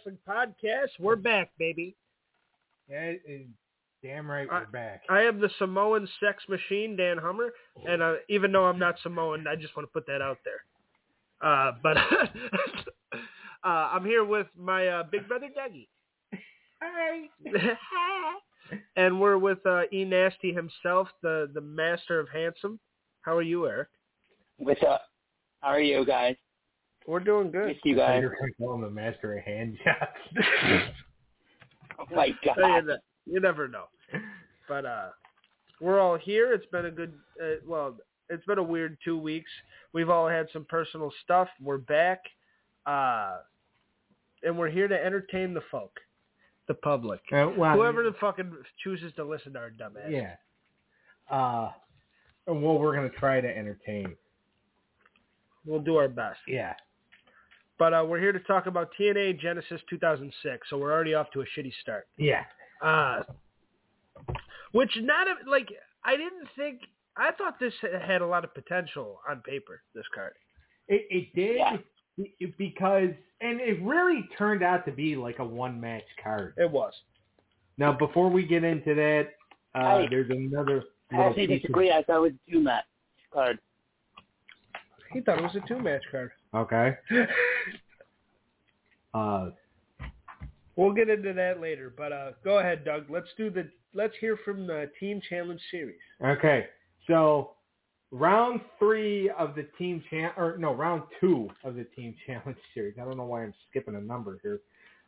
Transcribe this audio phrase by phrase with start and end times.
[0.00, 0.88] Wrestling Podcast.
[0.98, 1.94] We're back, baby.
[2.88, 3.12] Yeah,
[4.02, 5.02] damn right we're back.
[5.10, 7.50] I am the Samoan sex machine, Dan Hummer,
[7.86, 10.62] and uh, even though I'm not Samoan, I just want to put that out there.
[11.42, 11.96] Uh, but
[13.64, 15.88] uh, I'm here with my uh, big brother Dougie,
[16.82, 17.28] Hi.
[18.96, 22.78] and we're with uh, E Nasty himself, the the master of handsome.
[23.22, 23.88] How are you, Eric?
[24.56, 25.02] What's up?
[25.60, 26.36] How are you guys?
[27.06, 27.68] We're doing good.
[27.68, 28.20] Miss you guys.
[28.20, 30.88] You're going to call him the master of hand shots.
[31.98, 32.98] Oh my So you, god.
[33.26, 33.84] you never know.
[34.66, 35.08] But uh,
[35.82, 36.54] we're all here.
[36.54, 37.96] It's been a good, uh, well,
[38.30, 39.50] it's been a weird two weeks.
[39.92, 41.48] We've all had some personal stuff.
[41.60, 42.20] We're back,
[42.86, 43.38] uh,
[44.42, 45.92] and we're here to entertain the folk,
[46.68, 48.50] the public, Uh, well, whoever the fucking
[48.82, 50.10] chooses to listen to our dumbass.
[50.10, 50.36] Yeah.
[51.30, 51.70] Uh,
[52.46, 54.14] well, we're going to try to entertain.
[55.66, 56.38] We'll do our best.
[56.48, 56.72] Yeah.
[57.80, 60.66] But uh, we're here to talk about TNA Genesis 2006.
[60.68, 62.06] So we're already off to a shitty start.
[62.18, 62.42] Yeah.
[62.82, 63.22] Uh,
[64.72, 65.66] which not a, like
[66.04, 66.82] I didn't think.
[67.16, 67.72] I thought this
[68.06, 69.80] had a lot of potential on paper.
[69.94, 70.34] This card.
[70.88, 71.76] It, it did Yeah.
[72.18, 73.08] it- because,
[73.40, 76.52] and it really turned out to be like a one match card.
[76.58, 76.92] It was.
[77.78, 79.28] Now, before we get into that,
[79.74, 80.08] uh, Hey.
[80.10, 81.90] there's another I little actually piece of- disagree.
[81.92, 82.84] I thought it was two match
[83.32, 83.58] card.
[85.14, 86.30] He thought it was a two match card.
[86.54, 86.94] Okay.
[89.12, 89.50] Uh,
[90.80, 91.92] We'll get into that later.
[91.94, 93.04] But uh, go ahead, Doug.
[93.10, 93.68] Let's do the.
[93.92, 95.98] Let's hear from the Team Challenge Series.
[96.24, 96.68] Okay,
[97.06, 97.50] so
[98.10, 102.94] round three of the team cha- or no, round two of the team challenge series.
[102.98, 104.60] I don't know why I'm skipping a number here.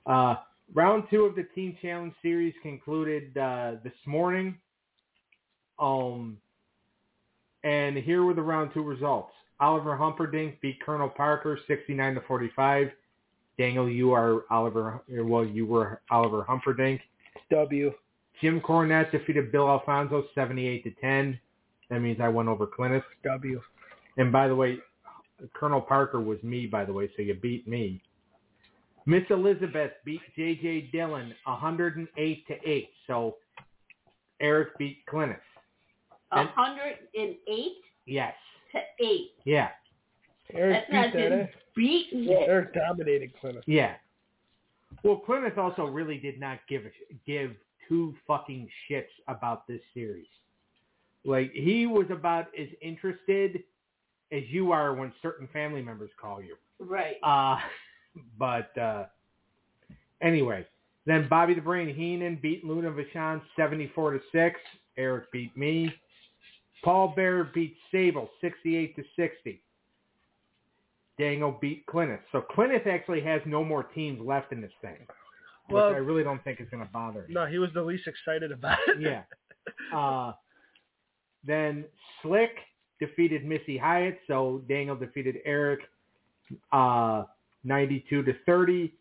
[0.04, 0.34] Uh,
[0.74, 4.58] round two of the team challenge series concluded uh, this morning.
[5.78, 6.36] Um,
[7.64, 9.32] and here were the round two results.
[9.60, 12.90] Oliver Humperdinck beat Colonel Parker 69 to 45.
[13.58, 15.02] Daniel, you are Oliver.
[15.08, 17.00] Well, you were Oliver Humperdinck.
[17.50, 17.92] W.
[18.40, 21.38] Jim Cornette defeated Bill Alfonso 78 to 10.
[21.90, 23.04] That means I won over Clintus.
[23.24, 23.60] W.
[24.16, 24.78] And by the way,
[25.54, 28.02] Colonel Parker was me, by the way, so you beat me.
[29.06, 30.90] Miss Elizabeth beat J.J.
[30.92, 32.88] Dillon 108 to 8.
[33.06, 33.36] So
[34.40, 35.36] Eric beat Clintus.
[36.30, 37.76] Hundred and eight
[38.06, 38.34] Yes.
[38.72, 39.32] To eight.
[39.44, 39.68] Yeah.
[40.54, 41.30] Eric That's not beat that.
[41.30, 41.46] been Eh?
[41.74, 42.22] beaten.
[42.24, 42.36] Yeah.
[42.46, 43.62] Eric dominated Clinton.
[43.66, 43.94] Yeah.
[45.02, 46.90] Well, Clintus also really did not give a,
[47.26, 47.52] give
[47.88, 50.26] two fucking shits about this series.
[51.24, 53.62] Like he was about as interested
[54.32, 56.56] as you are when certain family members call you.
[56.78, 57.16] Right.
[57.22, 57.56] Uh,
[58.38, 59.04] but uh,
[60.20, 60.66] anyway,
[61.06, 64.60] then Bobby the Brain Heenan beat Luna Vachon 74 to 6.
[64.98, 65.92] Eric beat me.
[66.82, 69.62] Paul Bearer beat Sable 68 to 60.
[71.18, 72.20] Daniel beat Clintus.
[72.32, 75.06] So Clintus actually has no more teams left in this thing.
[75.68, 77.34] Well- which I really don't think is going to bother him.
[77.34, 79.00] No, he was the least excited about it.
[79.00, 79.22] Yeah.
[79.96, 80.32] Uh,
[81.46, 81.84] then
[82.20, 82.56] Slick
[82.98, 85.80] defeated Missy Hyatt, so Daniel defeated Eric
[86.72, 87.24] uh,
[87.64, 88.92] 92 to 30.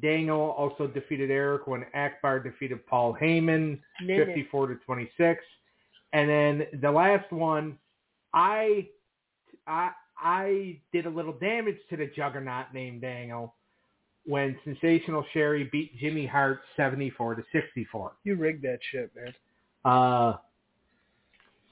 [0.00, 5.42] Daniel also defeated Eric when Akbar defeated Paul Heyman 54 to 26.
[6.12, 7.78] And then the last one,
[8.34, 8.88] I,
[9.66, 13.54] I, I did a little damage to the juggernaut named Daniel
[14.24, 18.12] when Sensational Sherry beat Jimmy Hart 74 to 64.
[18.24, 19.34] You rigged that shit, man.
[19.84, 20.36] Uh,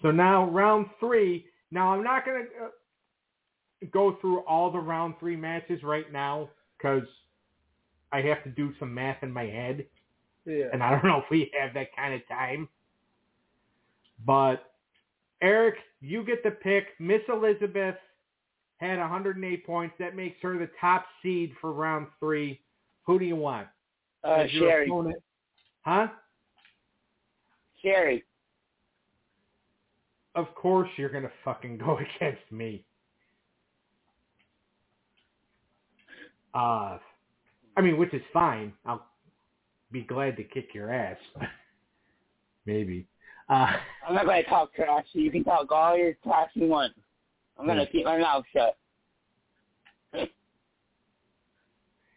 [0.03, 1.45] so now round three.
[1.71, 2.69] Now I'm not going to uh,
[3.93, 7.07] go through all the round three matches right now because
[8.13, 9.87] I have to do some math in my head,
[10.45, 10.67] Yeah.
[10.73, 12.69] and I don't know if we have that kind of time.
[14.27, 14.73] But
[15.43, 16.89] Eric, you get the pick.
[16.99, 17.97] Miss Elizabeth
[18.79, 19.95] had 108 points.
[19.99, 22.61] That makes her the top seed for round three.
[23.07, 23.67] Who do you want?
[24.23, 24.87] Uh, Sherry.
[24.87, 25.23] opponent?
[25.83, 26.09] Huh?
[27.83, 28.25] Sherry.
[30.35, 32.85] Of course you're gonna fucking go against me.
[36.55, 36.99] Uh,
[37.77, 38.73] I mean, which is fine.
[38.85, 39.07] I'll
[39.93, 41.19] be glad to kick your ass.
[42.67, 43.07] Maybe.
[43.51, 43.73] Uh,
[44.09, 45.05] I'm not going to talk trash.
[45.13, 46.95] You can talk all your trash you want.
[47.59, 48.77] I'm going to keep my mouth shut.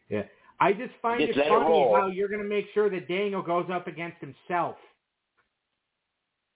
[0.09, 0.23] yeah.
[0.59, 3.41] I just find Just it let it funny how you're gonna make sure that Daniel
[3.41, 4.77] goes up against himself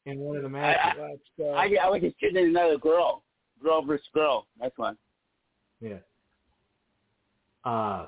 [0.05, 0.97] in one of the matches.
[0.97, 1.53] Let's go.
[1.53, 3.23] I, I was just shooting another girl.
[3.61, 4.47] Girl versus girl.
[4.61, 4.97] That's one.
[5.81, 5.97] Yeah.
[7.65, 8.07] Uh,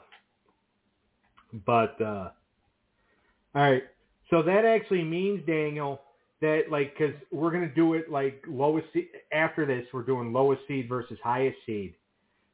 [1.65, 2.29] but uh,
[3.55, 3.83] all right.
[4.29, 5.99] So that actually means Daniel
[6.41, 10.61] that like because we're gonna do it like lowest seed, after this we're doing lowest
[10.67, 11.93] seed versus highest seed.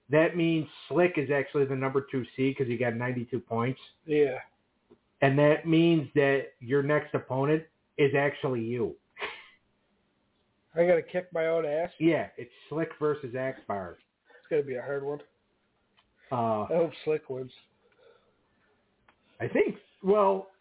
[0.10, 4.38] That means Slick is actually the number two seed because he got 92 points, Yeah.
[5.22, 7.64] and that means that your next opponent
[7.98, 8.96] is actually you.
[10.76, 11.92] I gotta kick my own ass.
[12.00, 13.98] Yeah, it's Slick versus Akbar.
[14.38, 15.22] It's gonna be a hard one.
[16.32, 17.52] Uh, I hope Slick wins.
[19.40, 20.52] I think well,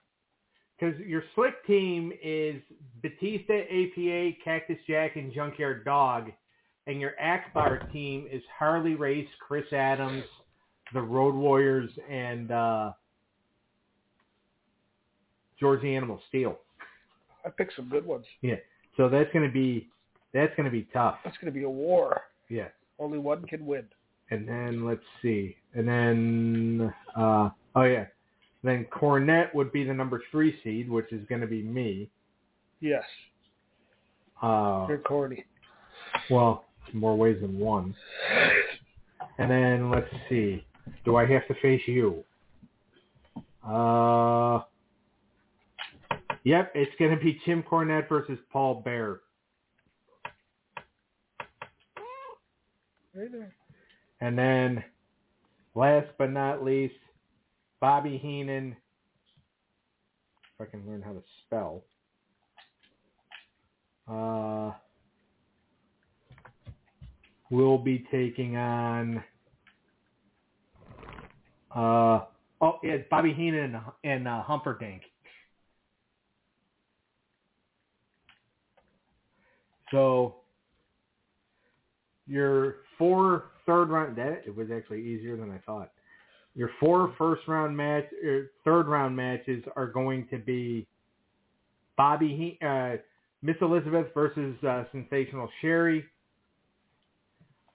[0.79, 2.61] because your Slick team is
[3.03, 6.31] Batista, APA, Cactus Jack, and Junkyard Dog,
[6.87, 10.25] and your Akbar team is Harley Race, Chris Adams,
[10.93, 12.93] the Road Warriors, and uh,
[15.59, 16.59] George the Animal Steel.
[17.45, 18.25] I picked some good ones.
[18.43, 18.57] Yeah,
[18.97, 19.89] so that's gonna be
[20.33, 21.17] that's gonna be tough.
[21.25, 22.23] That's gonna be a war.
[22.49, 22.69] Yeah.
[22.99, 23.85] Only one can win.
[24.31, 25.57] And then let's see.
[25.75, 28.07] And then uh oh yeah.
[28.65, 32.11] Then Cornette would be the number three seed, which is gonna be me.
[32.81, 33.05] Yes.
[34.43, 35.45] Uh You're corny.
[36.31, 36.65] well,
[36.95, 37.95] more ways than one.
[39.39, 40.65] And then let's see.
[41.05, 42.25] Do I have to face you?
[43.65, 44.61] Uh
[46.45, 49.21] Yep, it's gonna be Jim Cornette versus Paul Bearer.
[53.15, 53.29] Right.
[54.21, 54.83] And then,
[55.75, 56.95] last but not least,
[57.85, 58.75] Bobby Heenan.
[60.59, 61.85] If I can learn how to spell.
[64.11, 64.73] Uh,
[67.51, 69.23] will be taking on.
[71.77, 72.21] Uh,
[72.63, 75.03] oh, yeah, Bobby Heenan and, and uh, Humperdinck.
[79.91, 80.37] So
[82.27, 85.91] your four third round that it was actually easier than I thought.
[86.57, 90.87] Your four first round match, er, third round matches are going to be
[91.97, 92.29] Bobby,
[92.61, 92.97] He- uh,
[93.43, 96.05] Miss Elizabeth versus uh, Sensational Sherry,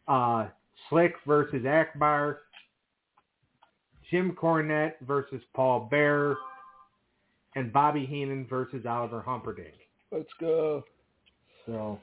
[0.07, 0.47] uh,
[0.89, 2.39] Slick versus Akbar,
[4.09, 6.37] Jim Cornette versus Paul Bearer,
[7.55, 9.75] and Bobby Heenan versus Oliver Humperdinck.
[10.11, 10.83] Let's go.
[11.65, 11.99] So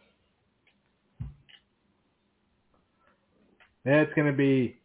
[3.84, 4.78] that's going to be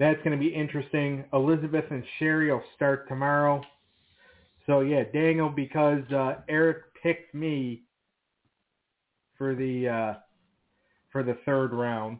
[0.00, 1.24] that's going to be interesting.
[1.34, 3.62] Elizabeth and Sherry will start tomorrow.
[4.66, 7.82] So yeah, Daniel, because uh, Eric picked me
[9.36, 10.14] for the uh,
[11.12, 12.18] for the third round.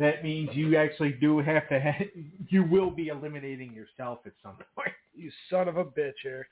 [0.00, 1.80] That means you actually do have to.
[1.80, 2.04] Ha-
[2.48, 4.90] you will be eliminating yourself at some point.
[5.14, 6.46] You son of a bitch, Eric.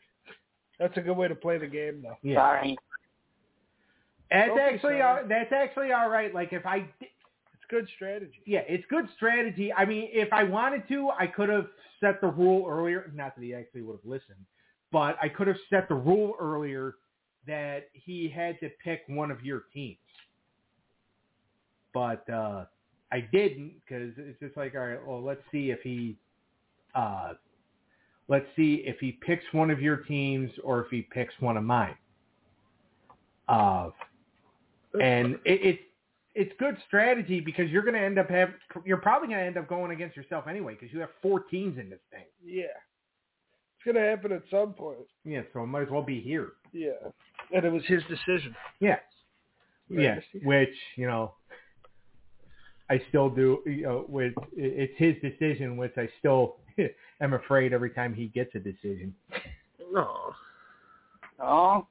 [0.81, 2.17] That's a good way to play the game, though.
[2.25, 2.39] Yeah.
[2.39, 2.77] Sorry.
[4.29, 5.03] That's Don't actually sorry.
[5.03, 6.35] all, that's actually all right.
[6.35, 7.16] Like if I di- It's
[7.69, 8.43] good strategy.
[8.47, 9.73] yeah, it's good strategy.
[9.73, 11.67] I mean, if I wanted to, I could have
[12.01, 13.11] set the rule earlier.
[13.15, 14.45] Not that he actually would have listened,
[14.93, 16.97] but I could have set the rule earlier
[17.47, 19.99] that he had to pick one of your teams.
[21.95, 22.65] But uh,
[23.13, 26.17] I didn't because it's just like, all right, well, let's see if he,
[26.95, 27.35] uh,
[28.29, 31.65] let's see if he picks one of your teams or if he picks one of
[31.65, 31.97] mine.
[33.49, 33.91] Uh,
[35.01, 35.83] and it, it's
[36.37, 38.51] it's good strategy because you're going to end up have
[38.85, 41.79] you're probably going to end up going against yourself anyway because you have four teams
[41.79, 42.25] in this thing.
[42.45, 42.65] Yeah.
[43.87, 44.99] It's gonna happen at some point.
[45.25, 46.53] Yeah, so it might as well be here.
[46.73, 46.91] Yeah.
[47.55, 48.55] And it was his decision.
[48.81, 48.97] Yeah,
[49.89, 50.15] yeah.
[50.15, 50.41] Legacy.
[50.43, 51.35] Which you know,
[52.91, 53.61] I still do.
[53.65, 56.57] You know, with it's his decision, which I still
[57.21, 59.15] am afraid every time he gets a decision.
[59.93, 60.33] No.
[61.39, 61.87] Oh,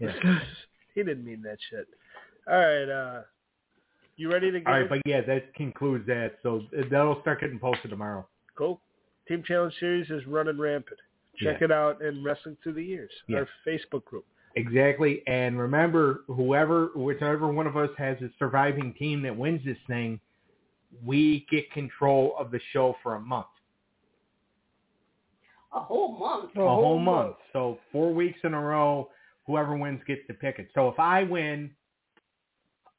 [0.00, 0.12] Yeah.
[0.96, 1.86] he didn't mean that shit.
[2.48, 2.88] All right.
[2.88, 3.22] Uh,
[4.16, 4.70] you ready to go?
[4.70, 6.36] All right, but yeah, that concludes that.
[6.42, 8.26] So that'll start getting posted tomorrow.
[8.56, 8.80] Cool.
[9.28, 10.98] Team Challenge Series is running rampant.
[11.38, 13.38] Check it out in Wrestling Through the Years, Yeah.
[13.38, 14.24] our Facebook group.
[14.54, 15.26] Exactly.
[15.26, 20.20] And remember, whoever, whichever one of us has a surviving team that wins this thing,
[21.04, 23.46] we get control of the show for a month.
[25.72, 26.50] A whole month.
[26.56, 27.34] A whole month.
[27.52, 29.10] So four weeks in a row,
[29.46, 30.68] whoever wins gets to pick it.
[30.72, 31.70] So if I win,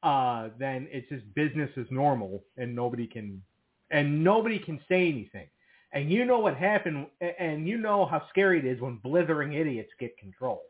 [0.06, 3.42] uh, then it's just business as normal and nobody can,
[3.90, 5.48] and nobody can say anything.
[5.92, 7.06] And you know what happened,
[7.40, 10.62] and you know how scary it is when blithering idiots get control.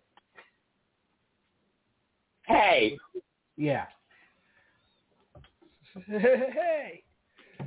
[2.46, 2.96] hey,
[3.58, 3.84] Yeah.
[6.06, 7.02] hey.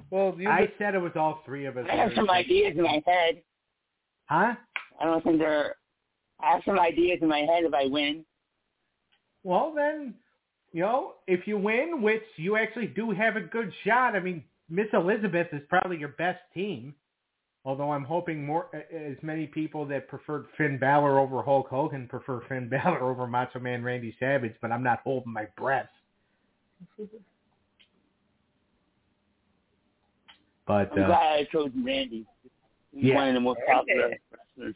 [0.09, 1.85] Well, you I said it was all three of us.
[1.91, 3.41] I have some ideas in my head.
[4.25, 4.55] Huh?
[4.99, 5.75] I don't think they're.
[6.39, 8.23] I have some ideas in my head if I win.
[9.43, 10.13] Well, then,
[10.71, 14.15] you know, if you win, which you actually do have a good shot.
[14.15, 16.93] I mean, Miss Elizabeth is probably your best team.
[17.65, 22.41] Although I'm hoping more, as many people that preferred Finn Balor over Hulk Hogan prefer
[22.49, 25.89] Finn Balor over Macho Man Randy Savage, but I'm not holding my breath.
[30.65, 32.25] But I'm uh, glad I chose Randy.
[32.93, 33.15] He's Yeah.
[33.15, 34.75] one of the most popular wrestlers.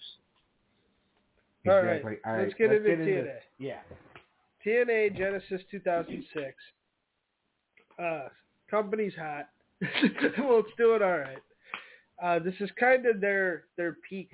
[1.65, 2.17] All right, exactly.
[2.25, 3.33] All let's get let's into get TNA.
[3.57, 3.79] Yeah.
[4.65, 6.55] TNA Genesis 2006.
[8.00, 8.27] Uh,
[8.70, 9.50] company's hot.
[10.39, 11.38] well, let's do it all right.
[12.22, 14.29] Uh, this is kind of their their peak,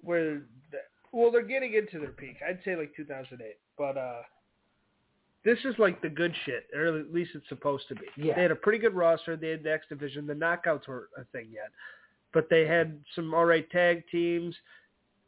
[0.00, 0.78] where the,
[1.12, 2.36] well they're getting into their peak.
[2.46, 4.22] I'd say like 2008, but uh,
[5.44, 8.06] this is like the good shit, or at least it's supposed to be.
[8.16, 8.34] Yeah.
[8.34, 9.36] They had a pretty good roster.
[9.36, 10.26] They had the X division.
[10.26, 11.70] The knockouts weren't a thing yet,
[12.32, 14.54] but they had some all right tag teams.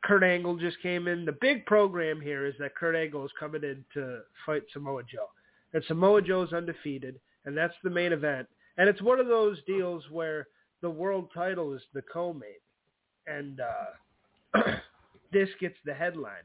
[0.06, 1.25] Kurt Angle just came in.
[1.25, 5.26] The big program here is that Kurt Angle is coming in to fight Samoa Joe.
[5.72, 8.46] And Samoa Joe's undefeated, and that's the main event.
[8.78, 10.46] And it's one of those deals where
[10.80, 12.50] the world title is the co-main.
[13.26, 14.62] And uh,
[15.32, 16.44] this gets the headline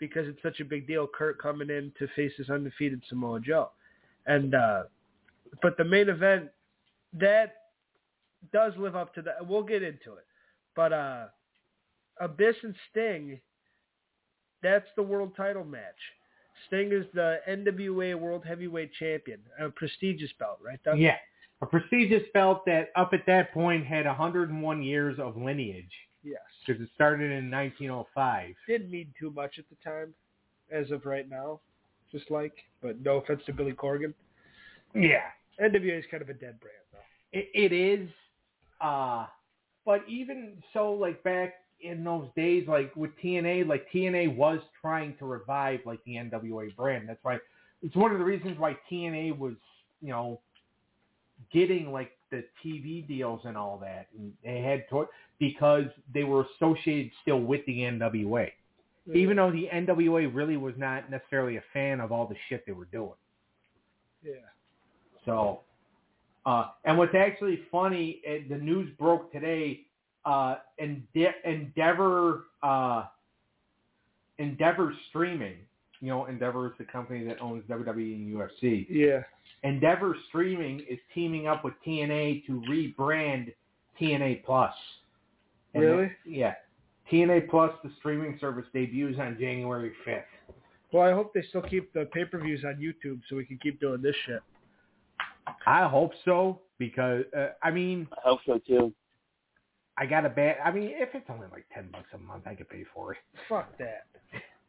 [0.00, 1.06] because it's such a big deal.
[1.06, 3.70] Kurt coming in to face his undefeated Samoa Joe.
[4.26, 4.84] And uh,
[5.60, 6.48] but the main event
[7.20, 7.56] that
[8.52, 9.46] does live up to that.
[9.46, 10.26] We'll get into it.
[10.74, 11.26] But uh
[12.22, 13.40] Abyss and Sting,
[14.62, 15.82] that's the world title match.
[16.68, 20.82] Sting is the NWA World Heavyweight Champion, a prestigious belt, right?
[20.84, 20.98] Doug?
[20.98, 21.16] Yeah.
[21.60, 25.90] A prestigious belt that up at that point had 101 years of lineage
[26.22, 26.38] Yes.
[26.64, 28.54] because it started in 1905.
[28.68, 30.14] Didn't mean too much at the time,
[30.70, 31.58] as of right now,
[32.12, 32.54] just like.
[32.80, 34.14] But no offense to Billy Corgan.
[34.94, 35.22] Yeah.
[35.60, 36.98] NWA is kind of a dead brand, though.
[37.32, 38.08] It, it is.
[38.80, 39.26] Uh,
[39.84, 45.16] but even so, like back in those days, like with TNA, like TNA was trying
[45.18, 47.08] to revive like the NWA brand.
[47.08, 47.38] That's why
[47.82, 49.54] it's one of the reasons why TNA was,
[50.00, 50.40] you know,
[51.52, 54.06] getting like the TV deals and all that.
[54.16, 55.08] And they had to
[55.38, 58.50] because they were associated still with the NWA.
[59.12, 62.72] Even though the NWA really was not necessarily a fan of all the shit they
[62.72, 63.10] were doing.
[64.22, 64.34] Yeah.
[65.24, 65.60] So,
[66.46, 69.86] uh, and what's actually funny, the news broke today.
[70.24, 73.04] Uh, Ende- Endeavor, uh,
[74.38, 75.56] Endeavor Streaming.
[76.00, 78.86] You know, Endeavor is the company that owns WWE and UFC.
[78.90, 79.22] Yeah.
[79.62, 83.52] Endeavor Streaming is teaming up with TNA to rebrand
[84.00, 84.74] TNA Plus.
[85.74, 86.04] And Really?
[86.06, 86.54] that- yeah.
[87.10, 90.24] TNA Plus, the streaming service, debuts on January 5th.
[90.92, 94.02] Well, I hope they still keep the pay-per-views on YouTube so we can keep doing
[94.02, 94.42] this shit.
[95.66, 98.92] I hope so because uh, I mean I hope so too.
[99.98, 100.56] I got a bad.
[100.64, 103.18] I mean if it's only like ten bucks a month, I could pay for it.
[103.48, 104.06] Fuck that.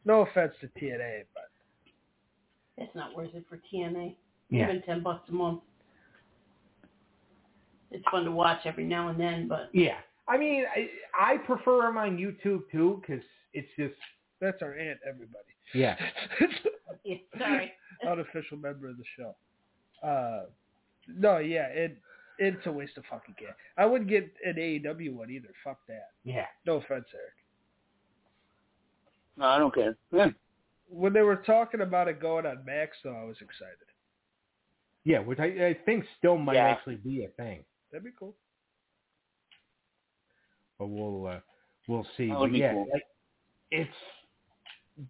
[0.04, 1.50] No offense to TNA, but
[2.76, 4.16] It's not worth it for TNA.
[4.50, 4.64] Yeah.
[4.68, 5.60] Even ten bucks a month.
[7.90, 9.96] It's fun to watch every now and then, but Yeah,
[10.28, 10.88] I mean I,
[11.34, 13.94] I prefer them on YouTube too because it's just
[14.40, 15.38] that's our aunt, everybody.
[15.74, 15.96] yeah.
[17.04, 17.72] yeah, sorry.
[18.08, 19.34] Unofficial member of the show.
[20.06, 20.46] Uh,
[21.08, 21.96] no, yeah, it
[22.38, 23.54] it's a waste of fucking gas.
[23.76, 25.48] I wouldn't get an AEW one either.
[25.62, 26.10] Fuck that.
[26.24, 26.46] Yeah.
[26.66, 27.32] No offense, Eric.
[29.36, 29.96] No, I don't care.
[30.12, 30.28] Yeah.
[30.88, 33.76] When they were talking about it going on Max, though, I was excited.
[35.04, 36.66] Yeah, which I, I think still might Yeah.
[36.68, 38.34] actually be a thing, That'd be cool.
[40.78, 41.40] but we'll uh,
[41.88, 42.28] we'll see.
[42.28, 42.86] That But would be yeah, cool.
[43.70, 43.90] it's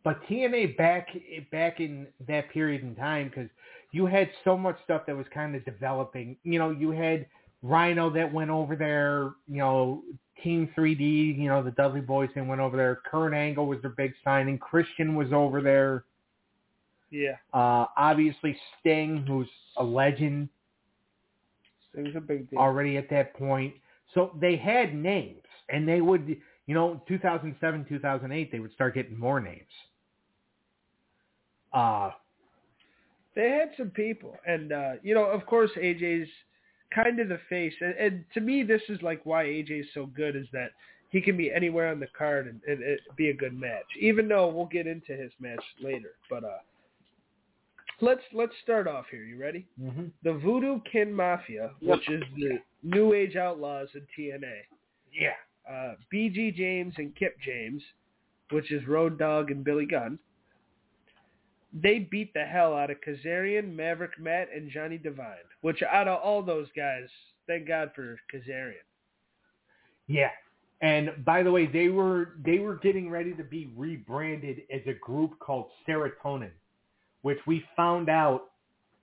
[0.02, 1.08] but TNA back
[1.52, 3.50] back in that period in time because
[3.92, 6.36] you had so much stuff that was kind of developing.
[6.42, 7.26] You know, you had
[7.62, 9.32] Rhino that went over there.
[9.48, 10.02] You know,
[10.42, 11.38] Team 3D.
[11.38, 13.00] You know, the Dudley Boys they went over there.
[13.10, 14.58] Kurt Angle was their big signing.
[14.58, 16.04] Christian was over there.
[17.10, 20.48] Yeah, Uh, obviously Sting, who's a legend
[21.94, 22.58] was a big deal.
[22.58, 23.74] already at that point.
[24.14, 26.36] So they had names, and they would,
[26.66, 29.60] you know, 2007, 2008, they would start getting more names.
[31.72, 32.10] Uh,
[33.34, 36.28] They had some people, and uh, you know, of course, AJ's
[36.94, 40.06] kind of the face, and, and to me, this is like why AJ is so
[40.06, 40.70] good is that
[41.10, 43.86] he can be anywhere on the card and, and it be a good match.
[44.00, 46.58] Even though we'll get into his match later, but uh,
[48.00, 49.24] let's let's start off here.
[49.24, 49.66] You ready?
[49.82, 50.06] mm-hmm.
[50.22, 54.58] The Voodoo Kin Mafia, which is the New Age Outlaws in TNA.
[55.12, 55.30] yeah,
[55.70, 57.82] Uh, BG James and Kip James,
[58.50, 60.18] which is Road Dogg and Billy Gunn.
[61.72, 65.34] They beat the hell out of Kazarian, Maverick Matt, and Johnny Devine.
[65.62, 67.08] Which out of all those guys,
[67.46, 68.84] thank God for Kazarian.
[70.06, 70.30] yeah.
[70.80, 74.92] And by the way, they were they were getting ready to be rebranded as a
[74.92, 76.50] group called Serotonin,
[77.22, 78.50] which we found out.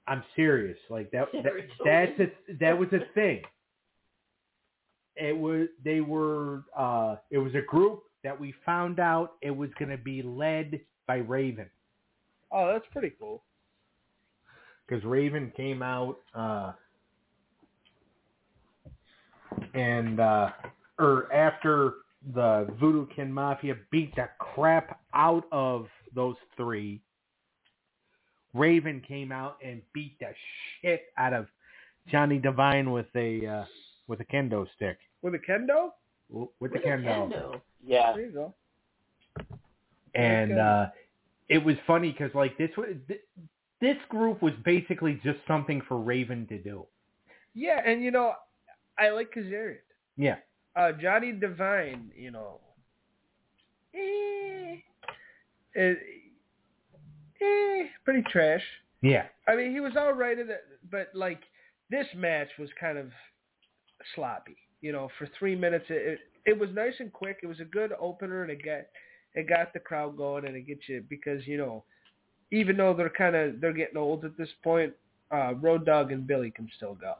[0.07, 1.27] I'm serious, like that.
[1.31, 1.53] that
[1.83, 3.41] that's a, that was a thing.
[5.15, 9.69] It was they were uh it was a group that we found out it was
[9.79, 11.69] going to be led by Raven
[12.51, 13.43] Oh, that's pretty cool.
[14.87, 16.73] because Raven came out uh
[19.73, 20.49] and uh
[20.99, 21.93] or after
[22.35, 27.01] the Voodoo Kin Mafia beat the crap out of those three
[28.53, 30.27] Raven came out and beat the
[30.81, 31.47] shit out of
[32.11, 33.63] Johnny Devine with a uh
[34.11, 35.91] with a kendo stick With a kendo?
[36.29, 37.05] with the With a kendo.
[37.31, 37.61] kendo.
[37.83, 38.13] Yeah.
[38.13, 38.53] There you go.
[40.13, 40.85] and uh
[41.49, 42.89] it was funny because like this was
[43.81, 46.85] this group was basically just something for Raven to do.
[47.55, 48.33] Yeah, and you know,
[48.97, 49.77] I like Kazarian.
[50.17, 50.37] Yeah,
[50.75, 52.59] Uh, Johnny Devine, you know,
[53.95, 54.75] eh,
[55.75, 55.93] eh,
[57.41, 58.63] eh, pretty trash.
[59.01, 61.41] yeah, I mean, he was all right in it, but like
[61.89, 63.07] this match was kind of
[64.15, 64.57] sloppy.
[64.81, 67.39] You know, for three minutes, it, it was nice and quick.
[67.43, 68.81] It was a good opener, and it got
[69.33, 71.83] it got the crowd going, and it gets you because you know,
[72.51, 74.93] even though they're kind of they're getting old at this point,
[75.31, 77.13] uh, Road Dogg and Billy can still go,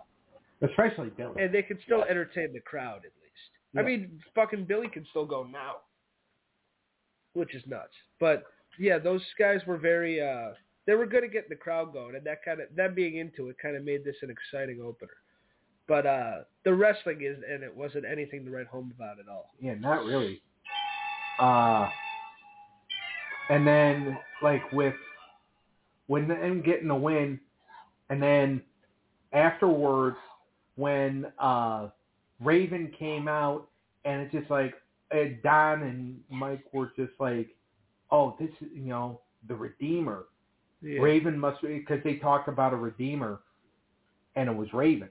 [0.67, 1.41] especially Billy.
[1.41, 3.77] and they can still entertain the crowd at least.
[3.77, 5.77] I mean, fucking Billy can still go now,
[7.33, 7.93] which is nuts.
[8.19, 8.43] But
[8.79, 10.49] yeah, those guys were very uh
[10.87, 13.49] they were good at getting the crowd going, and that kind of them being into
[13.49, 15.11] it kind of made this an exciting opener.
[15.87, 16.31] But uh
[16.63, 19.51] the wrestling is and it wasn't anything to write home about at all.
[19.59, 20.41] Yeah, not really.
[21.39, 21.89] Uh,
[23.49, 24.93] and then like with
[26.07, 27.39] when them getting the win,
[28.09, 28.61] and then
[29.33, 30.17] afterwards
[30.75, 31.89] when uh
[32.39, 33.67] Raven came out,
[34.05, 34.75] and it's just like
[35.43, 37.49] Don and Mike were just like,
[38.11, 40.25] oh, this is you know the Redeemer.
[40.81, 40.99] Yeah.
[40.99, 43.41] Raven must be because they talked about a Redeemer,
[44.35, 45.09] and it was Raven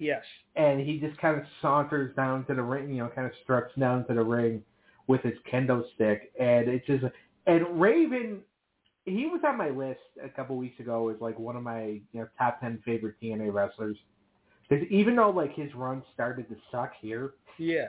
[0.00, 0.22] Yes.
[0.56, 3.72] and he just kind of saunters down to the ring, you know, kind of struts
[3.78, 4.62] down to the ring
[5.06, 7.04] with his kendo stick, and it's just
[7.46, 8.40] and Raven,
[9.04, 12.02] he was on my list a couple weeks ago as like one of my you
[12.14, 13.96] know top ten favorite TNA wrestlers.
[14.68, 17.88] Because even though like his run started to suck here, Yeah.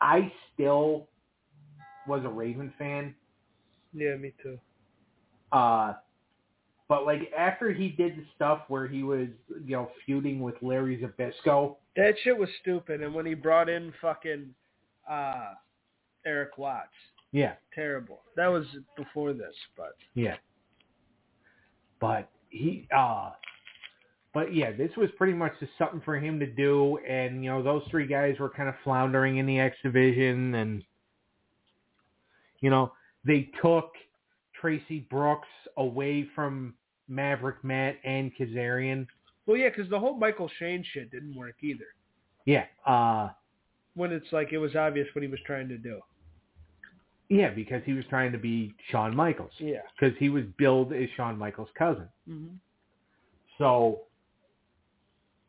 [0.00, 1.08] I still
[2.08, 3.14] was a Raven fan.
[3.92, 4.58] Yeah, me too.
[5.52, 5.92] Uh,
[6.88, 9.28] but like after he did the stuff where he was
[9.64, 13.02] you know feuding with Larry Zbyszko, That shit was stupid.
[13.02, 14.50] And when he brought in fucking
[15.10, 15.52] uh
[16.26, 16.88] Erik Watts,
[17.32, 18.20] yeah, terrible.
[18.36, 18.66] That was
[18.96, 20.36] before this, but Yeah.
[22.00, 23.30] But he uh
[24.34, 27.62] but yeah, this was pretty much just something for him to do and you know,
[27.62, 30.82] those three guys were kind of floundering in the X division and
[32.60, 32.92] you know,
[33.24, 33.92] they took
[34.64, 36.74] Traci Brooks away from
[37.08, 39.06] Maverick Matt and Kazarian.
[39.46, 41.84] well, yeah, because the whole Michael Shane shit didn't work either.
[42.46, 43.28] Yeah, uh
[43.94, 46.00] When it's like it was obvious what he was trying to do.
[47.28, 49.52] yeah, because he was trying to be Shawn Michaels.
[49.58, 49.80] Yeah.
[49.98, 52.08] Because he was billed as Shawn Michaels' cousin.
[52.28, 52.54] Mm-hmm.
[53.58, 54.00] So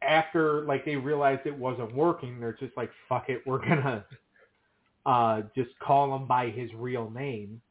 [0.02, 4.06] after like they realized it wasn't working, they're just like, fuck it, we're gonna
[5.06, 7.62] uh just call him by his real name.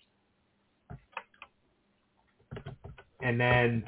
[3.24, 3.84] And then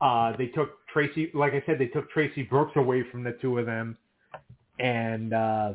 [0.00, 3.58] uh they took Tracy like I said, they took Traci Brooks away from the two
[3.58, 3.96] of them
[4.78, 5.74] and uh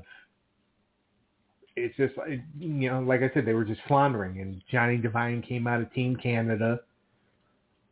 [1.76, 2.14] it's just
[2.60, 5.92] you know, like I said, they were just floundering and Johnny Devine came out of
[5.94, 6.80] Team Canada.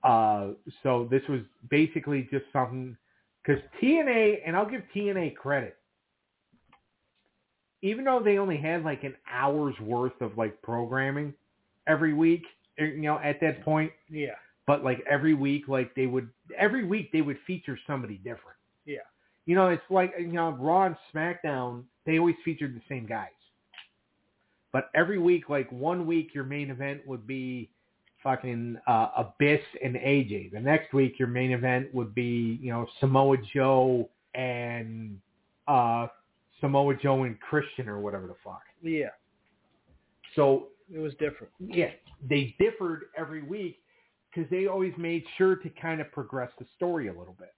[0.03, 0.49] Uh,
[0.83, 2.95] so this was basically just something
[3.43, 5.77] because TNA, and I'll give TNA credit,
[7.81, 11.33] even though they only had like an hour's worth of like programming
[11.87, 12.43] every week,
[12.77, 14.35] you know, at that point, Yeah.
[14.67, 18.57] But like every week, like they would every week they would feature somebody different.
[18.85, 18.97] Yeah.
[19.45, 23.29] You know, it's like you know, Raw and SmackDown, they always featured the same guys.
[24.73, 27.69] But every week, like one week, your main event would be
[28.21, 30.51] fucking uh, Abyss and AJ.
[30.51, 35.17] The next week, your main event would be you know Samoa Joe and
[35.69, 36.07] uh,
[36.59, 38.63] Samoa Joe and Christian or whatever the fuck.
[38.83, 39.09] Yeah.
[40.35, 41.51] So It was different.
[41.59, 41.91] yeah,
[42.29, 43.79] they differed every week
[44.37, 47.53] because they always made sure to kind of progress the story a little bit.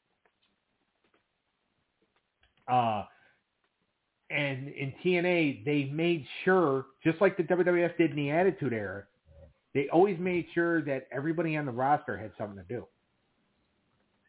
[2.71, 3.03] Uh,
[4.29, 9.03] and in TNA, they made sure, just like the WWF did in the Attitude Era,
[9.73, 12.87] they always made sure that everybody on the roster had something to do.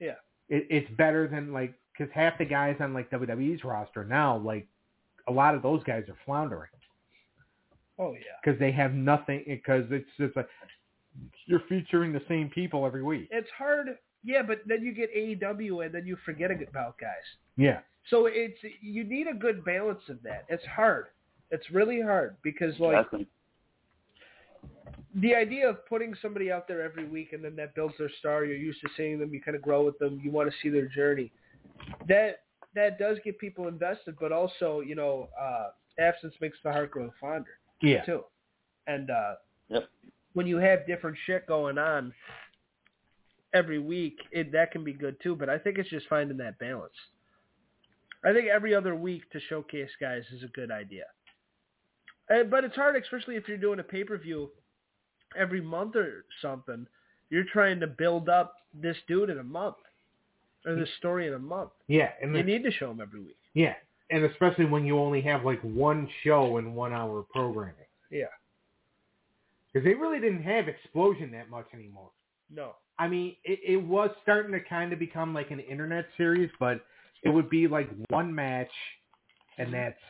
[0.01, 0.15] Yeah.
[0.49, 4.67] It, it's better than like because half the guys on like WWE's roster now, like
[5.29, 6.71] a lot of those guys are floundering
[7.99, 8.21] Oh yeah.
[8.43, 10.49] because they have nothing because it's just like
[11.47, 13.29] you're featuring the same people every week.
[13.31, 17.27] It's hard Yeah, but then you get AEW and then you forget about guys.
[17.57, 17.81] Yeah.
[18.09, 20.45] So it's you need a good balance of that.
[20.49, 21.07] It's hard.
[21.51, 23.27] It's really hard because like Exactly.
[25.15, 28.45] the idea of putting somebody out there every week and then that builds their star.
[28.45, 29.33] You're used to seeing them.
[29.35, 30.21] You kind of grow with them.
[30.23, 31.33] You want to see their journey.
[32.09, 32.43] That
[32.75, 35.69] that does get people invested, but also you know uh,
[35.99, 38.05] absence makes the heart grow fonder Yeah.
[38.05, 38.25] too.
[38.87, 39.35] And uh,
[39.69, 39.89] Yep.
[40.35, 42.13] When you have different shit going on
[43.53, 45.35] every week, it, that can be good too.
[45.35, 46.93] But I think it's just finding that balance.
[48.25, 51.05] I think every other week to showcase guys is a good idea.
[52.33, 54.51] Uh, but it's hard, especially if you're doing a pay per view
[55.37, 56.87] every month or something.
[57.31, 59.77] You're trying to build up this dude in a month
[60.67, 61.71] or this story in a month.
[61.89, 62.11] Yeah.
[62.23, 63.37] And You need to show him every week.
[63.55, 63.75] yeah.
[64.13, 67.75] And especially when you only have like one show and one hour programming.
[68.11, 68.25] Yeah.
[69.73, 72.11] Because they really didn't have Xplosion that much anymore.
[72.53, 72.73] No.
[72.99, 76.85] I mean, it, it was starting to kind of become like an internet series, but
[77.23, 78.71] it would be like one match,
[79.59, 80.01] and that's,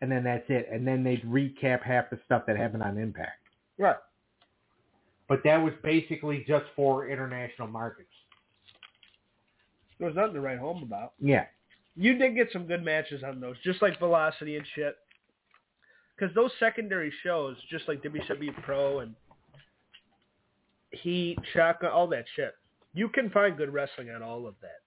[0.00, 3.42] and then that's it, and then they'd recap half the stuff that happened on Impact.
[3.78, 3.96] Right.
[5.28, 8.08] But that was basically just for international markets.
[9.98, 11.12] There was nothing to write home about.
[11.20, 11.44] Yeah,
[11.94, 14.96] You did get some good matches on those, just like Velocity and shit.
[16.20, 19.14] Because those secondary shows, just like WCW Pro and
[20.90, 22.54] Heat, Shotgun, all that shit,
[22.94, 24.80] you can find good wrestling on all of that.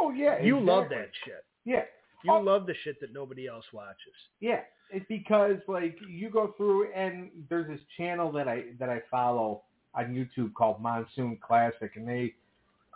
[0.00, 1.44] Oh yeah, You love that shit.
[1.64, 1.84] Yeah,
[2.24, 2.40] You Oh.
[2.40, 4.14] love the shit that nobody else watches.
[4.40, 4.62] yeah.
[4.90, 9.62] It's because like you go through and there's this channel that I that I follow
[9.96, 12.34] on YouTube called Monsoon Classic, and they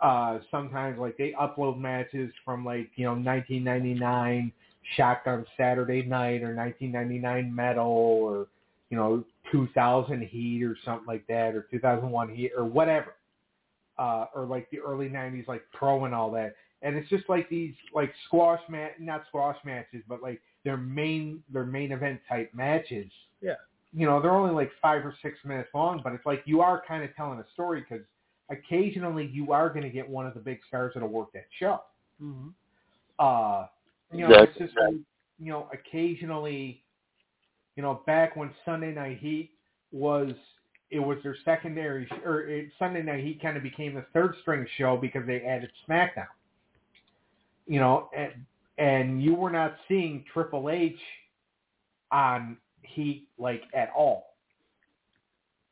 [0.01, 4.53] uh sometimes like they upload matches from like you know 1999
[4.95, 8.47] Shotgun Saturday Night or 1999 Metal or
[8.89, 13.15] you know 2000 Heat or something like that or 2001 Heat or whatever,
[13.97, 16.55] uh, or like the early 90s like Pro and all that.
[16.81, 21.43] And it's just like these like squash mat, not squash matches, but like their main
[21.51, 23.11] their main event type matches.
[23.41, 23.55] Yeah.
[23.93, 26.81] You know, they're only like five or six minutes long, but it's like you are
[26.87, 28.05] kind of telling a story because
[28.49, 31.81] occasionally you are going to get one of the big stars that'll work that show.
[32.21, 32.49] Mm-hmm.
[33.19, 33.67] Uh,
[34.13, 34.95] you know, it's just like,
[35.39, 36.83] you know, occasionally,
[37.75, 39.51] you know, back when Sunday Night Heat
[39.91, 40.31] was,
[40.89, 44.65] it was their secondary, or it, Sunday Night Heat kind of became the third string
[44.77, 46.27] show because they added SmackDown.
[47.67, 48.33] You know, and
[48.77, 50.97] and you were not seeing Triple H
[52.11, 54.35] on Heat like at all.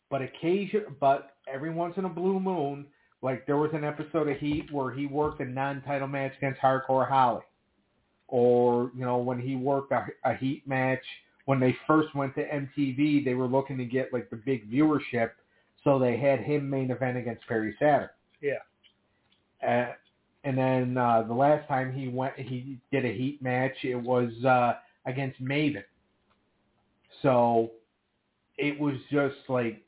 [0.10, 2.86] But occasion, but every once in a blue moon,
[3.21, 7.08] like there was an episode of Heat where he worked a non-title match against Hardcore
[7.08, 7.43] Holly,
[8.30, 11.04] or you know when he worked a, a Heat match
[11.50, 15.32] when they first went to MTV, they were looking to get like the big viewership,
[15.84, 18.10] so they had him main event against Perry Saturn.
[18.39, 18.60] Yeah.
[19.68, 19.94] Uh,
[20.44, 23.74] and then uh, the last time he went, he did a Heat match.
[23.84, 24.74] It was uh,
[25.08, 25.84] against Maven.
[27.24, 27.72] So
[28.60, 29.82] it was just like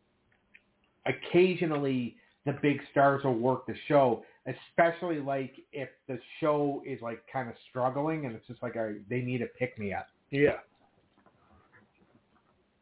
[1.06, 2.16] occasionally
[2.48, 7.48] the big stars will work the show, especially like if the show is like kind
[7.50, 10.08] of struggling and it's just like a, they need a pick me up.
[10.32, 10.58] Yeah.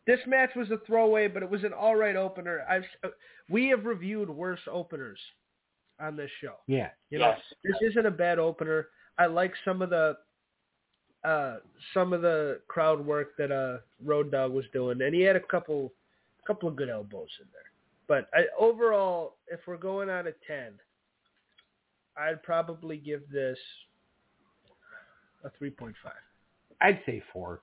[0.08, 2.62] This match was a throwaway, but it was an all right opener.
[2.70, 2.86] I've
[3.50, 5.20] we have reviewed worse openers
[6.00, 6.56] on this show.
[6.68, 6.90] Yeah.
[7.10, 7.42] You know, Yes.
[7.64, 8.88] this isn't a bad opener.
[9.18, 10.18] I like some of the
[11.26, 11.58] uh
[11.94, 15.42] some of the crowd work that uh Road Dogg was doing, and he had a
[15.42, 15.92] couple
[16.48, 17.70] couple of good elbows in there.
[18.08, 20.74] But I, overall, if we're going out of ten,
[22.20, 23.58] I'd probably give this
[25.46, 26.12] a three point five.
[26.82, 27.62] I'd say four.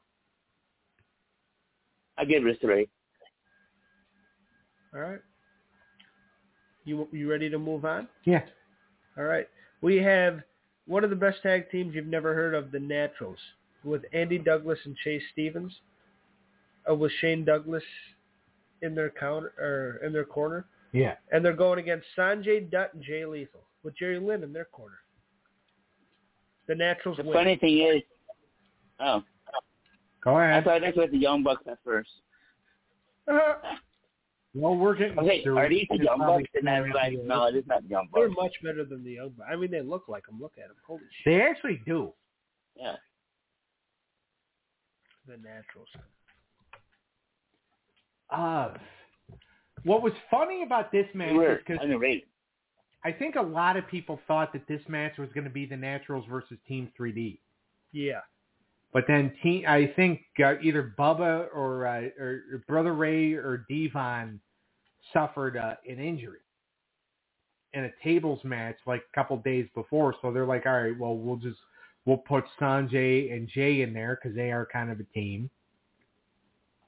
[2.18, 2.88] I give it a three.
[4.94, 5.20] All right.
[6.84, 8.08] You you ready to move on?
[8.24, 8.42] Yeah.
[9.18, 9.48] All right.
[9.82, 10.40] We have
[10.86, 13.38] one of the best tag teams you've never heard of, the Naturals,
[13.84, 15.72] with Andy Douglas and Chase Stevens,
[16.88, 17.82] uh, with Shane Douglas
[18.82, 21.16] in their counter or in their corner, Yeah.
[21.32, 24.96] and they're going against Sanjay Dutt and Jay Lethal with Jerry Lynn in their corner.
[26.68, 27.32] The Naturals The win.
[27.32, 28.02] funny thing is,
[29.00, 29.22] oh,
[30.22, 30.60] Go ahead.
[30.60, 32.10] I thought this was the Young Bucks at first.
[34.58, 35.18] Well, we're getting.
[35.18, 36.50] Okay, through are these the Young probably Bucks?
[36.54, 37.28] And I three realized, years.
[37.28, 38.22] no, it is not the Young Bucks.
[38.22, 39.50] They're much better than the Young Bucks.
[39.52, 40.38] I mean, they look like them.
[40.40, 40.76] Look at them.
[40.86, 41.24] Holy shit.
[41.26, 42.14] They actually do.
[42.74, 42.94] Yeah.
[45.28, 45.88] The Naturals.
[48.30, 48.78] Uh,
[49.84, 52.22] what was funny about this match They were is because underrated.
[53.06, 55.76] I think a lot of people thought that this match was going to be the
[55.76, 57.38] Naturals versus Team 3D.
[57.92, 58.18] Yeah.
[58.92, 63.64] But then team, I think uh, either Bubba or, uh, or or Brother Ray or
[63.70, 64.40] Devon
[65.12, 66.40] suffered uh, an injury,
[67.74, 71.16] in a tables match like a couple days before, so they're like, all right, well,
[71.16, 71.58] we'll just
[72.06, 75.48] we'll put Sanjay and Jay in there because they are kind of a team,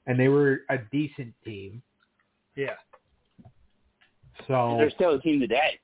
[0.05, 1.81] and they were a decent team.
[2.57, 2.75] Yeah.
[4.47, 5.79] So They're still a team today.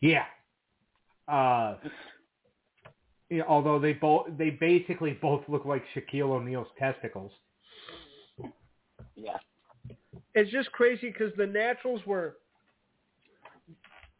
[0.00, 0.24] Yeah,
[1.28, 1.76] uh,
[3.30, 7.32] yeah, although they both they basically both look like Shaquille O'Neal's testicles.
[9.16, 9.36] Yeah.
[10.34, 12.36] It's just crazy because the Naturals were.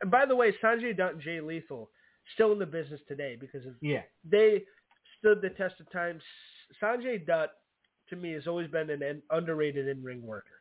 [0.00, 1.90] And by the way, Sanjay Dutt and Jay Lethal
[2.34, 4.64] still in the business today because of, Yeah, they
[5.18, 6.20] stood the test of time.
[6.82, 7.50] Sanjay Dutt,
[8.10, 10.60] to me, has always been an, an underrated in-ring worker,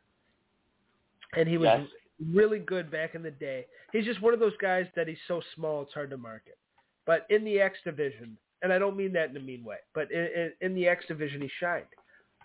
[1.36, 1.88] and he was Yes.
[2.32, 3.66] Really good back in the day.
[3.92, 6.58] He's just one of those guys that he's so small it's hard to market.
[7.06, 10.10] But in the X division, and I don't mean that in a mean way, but
[10.10, 11.84] in, in, in the X division, he shined,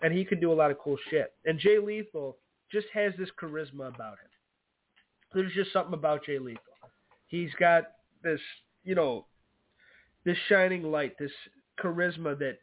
[0.02, 1.32] and he could do a lot of cool shit.
[1.46, 2.36] And Jay Lethal
[2.70, 4.28] just has this charisma about him.
[5.34, 6.62] There's just something about Jay Lethal.
[7.28, 7.84] He's got
[8.22, 8.40] this,
[8.84, 9.24] you know,
[10.24, 11.32] this shining light, this
[11.82, 12.58] charisma that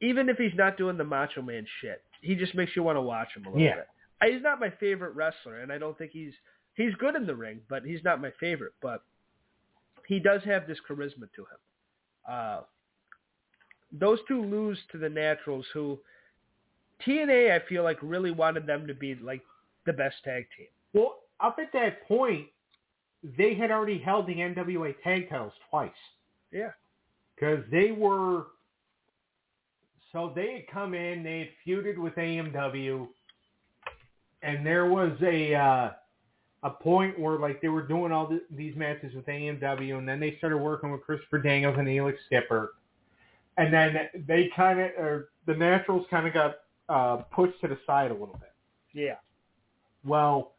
[0.00, 3.02] even if he's not doing the Macho Man shit, he just makes you want to
[3.02, 3.76] watch him a little Yeah.
[3.76, 3.86] bit.
[4.24, 6.32] He's not my favorite wrestler, and I don't think he's
[6.74, 8.74] he's good in the ring, but he's not my favorite.
[8.82, 9.02] But
[10.06, 11.58] he does have this charisma to him.
[12.28, 12.60] Uh,
[13.92, 15.98] those two lose to the Naturals, who
[17.06, 19.42] TNA I feel like really wanted them to be like
[19.86, 20.66] the best tag team.
[20.92, 22.46] Well, up at that point,
[23.36, 25.90] they had already held the NWA tag titles twice
[26.52, 26.70] Yeah,
[27.34, 28.46] because they were.
[30.12, 33.06] So they had come in, they had feuded with AMW,
[34.42, 35.90] and there was a uh,
[36.62, 40.20] a point where like they were doing all th- these matches with AMW, and then
[40.20, 42.74] they started working with Christopher Daniels and Elix Skipper,
[43.56, 46.56] and then they kind of, or the Naturals kind of got
[46.88, 48.52] uh, pushed to the side a little bit.
[48.92, 49.16] yeah,
[50.04, 50.52] well,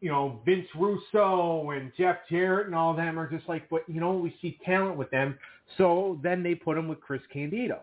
[0.00, 4.00] you know, Vince Russo and Jeff Jarrett and all them are just like, but you
[4.00, 5.38] know, we see talent with them.
[5.78, 7.80] So then they put him with Chris Candido.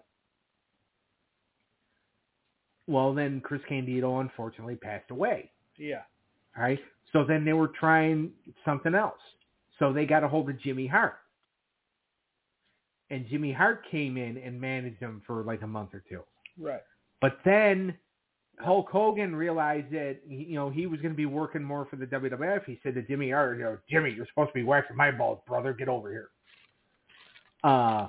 [2.87, 5.51] Well, then Chris Candido unfortunately passed away.
[5.77, 6.01] yeah,
[6.57, 6.79] All right.
[7.13, 8.31] So then they were trying
[8.65, 9.19] something else.
[9.79, 11.15] So they got a hold of Jimmy Hart.
[13.09, 16.21] And Jimmy Hart came in and managed them for like a month or two.
[16.59, 16.81] right.
[17.21, 17.95] But then
[18.59, 21.95] Hulk Hogan realized that he- you know he was going to be working more for
[21.95, 22.65] the WWF.
[22.65, 25.39] He said to Jimmy Hart, you know, "Jimmy, you're supposed to be waxing my balls,
[25.47, 25.73] brother.
[25.73, 26.29] Get over here."
[27.63, 28.07] Uh,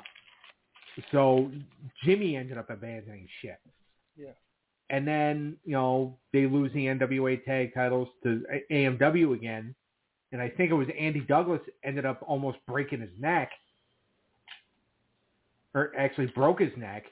[1.13, 1.51] so
[2.03, 3.61] Jimmy ended up abandoning shit.
[4.17, 4.33] Yeah.
[4.91, 9.75] And then you know they lose the NWA tag titles to AMW again,
[10.33, 13.51] and I think it was Andy Douglas ended up almost breaking his neck,
[15.75, 17.05] or actually broke his neck.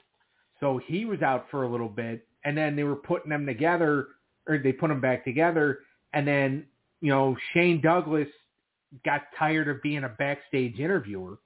[0.59, 4.07] So he was out for a little bit, and then they were putting them together,
[4.47, 5.79] or they put them back together,
[6.13, 6.65] and then
[7.01, 8.27] you know Shane Douglas
[9.03, 11.39] got tired of being a backstage interviewer.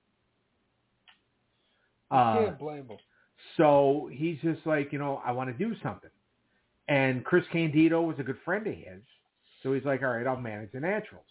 [2.11, 2.97] Uh, Can't blame him.
[3.57, 6.09] so he's just like, you know, I want to do something.
[6.87, 9.01] And Chris Candido was a good friend of his.
[9.61, 11.25] So he's like, all right, I'll manage the Naturals.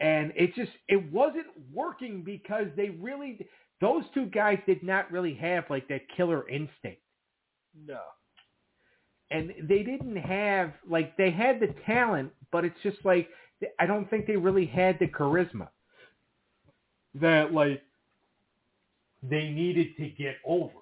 [0.00, 3.46] And it just, it wasn't working because they really,
[3.80, 7.00] those two guys did not really have like that killer instinct.
[7.86, 8.00] No.
[9.30, 13.28] And they didn't have, like, they had the talent, but it's just like,
[13.78, 15.68] I don't think they really had the charisma
[17.14, 17.82] that, like,
[19.22, 20.74] they needed to get over.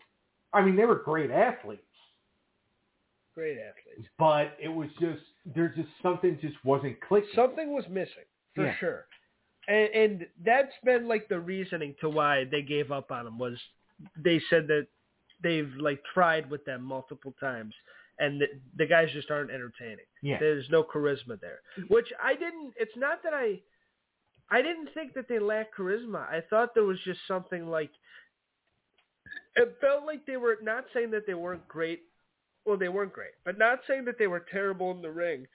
[0.53, 1.84] I mean, they were great athletes,
[3.35, 4.09] Great athletes.
[4.19, 5.23] but it was just
[5.55, 7.29] there's just something just wasn't clicking.
[7.35, 8.77] Something was missing for Yeah.
[8.79, 9.07] sure,
[9.67, 13.59] and, and that's been like the reasoning to why they gave up on him was
[14.17, 14.87] they said that
[15.43, 17.75] they've like tried with them multiple times,
[18.21, 20.07] and the, the guys just aren't entertaining.
[20.23, 22.75] yeah, There's no charisma there, which I didn't.
[22.77, 23.61] It's not that I,
[24.51, 26.29] I didn't think that they lacked charisma.
[26.29, 27.91] I thought there was just something like.
[29.57, 32.03] It felt like they were not saying that they weren't great.
[32.67, 35.47] Well, they weren't great, but not saying that they were terrible in the ring.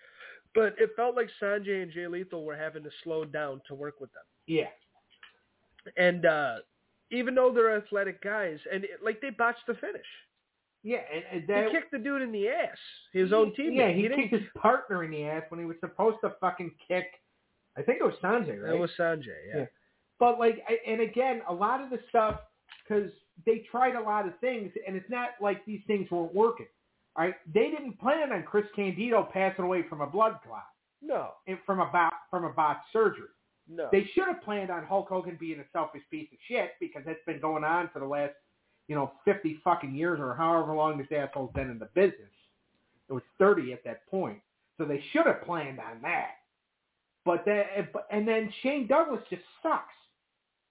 [0.56, 4.00] But it felt like Sanjay and Jay Lethal were having to slow down to work
[4.02, 4.24] with them.
[4.48, 4.70] yeah,
[5.98, 6.56] And uh
[7.12, 10.06] even though they're athletic guys, and it, like they botched the finish,
[10.84, 12.78] yeah, and, and he kicked the dude in the ass,
[13.14, 13.76] his own teammate.
[13.78, 16.72] Yeah, he, didn't- kicked his partner in the ass when he was supposed to fucking
[16.88, 17.06] kick.
[17.78, 18.76] I think it was Sanjay, right?
[18.76, 19.26] It was Sanjay.
[19.52, 19.58] Yeah.
[19.62, 19.66] Yeah.
[20.20, 22.42] But like, and again, a lot of the stuff
[22.88, 23.10] because
[23.46, 26.68] they tried a lot of things, and it's not like these things weren't working.
[27.16, 30.66] All right, they didn't plan on Chris Candido passing away from a blood clot
[31.02, 33.28] No, and from a bot, from a botched surgery.
[33.68, 33.90] no.
[33.92, 37.20] They should have planned on Hulk Hogan being a selfish piece of shit because that's
[37.26, 38.34] been going on for the last,
[38.88, 42.32] you know, fifty fucking years or however long this asshole's been in the business.
[43.10, 44.40] It was thirty at that point,
[44.78, 46.36] so they should have planned on that.
[47.26, 47.66] but then
[48.12, 49.94] and then Shane Douglas just sucks.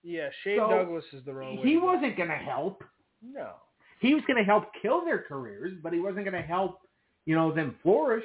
[0.04, 1.58] Yeah, Shane So, Douglas is the wrong.
[1.58, 2.84] He wasn't going to help.
[3.20, 3.54] No.
[4.00, 6.80] He was going to help kill their careers, but he wasn't going to help,
[7.26, 8.24] you know, them flourish.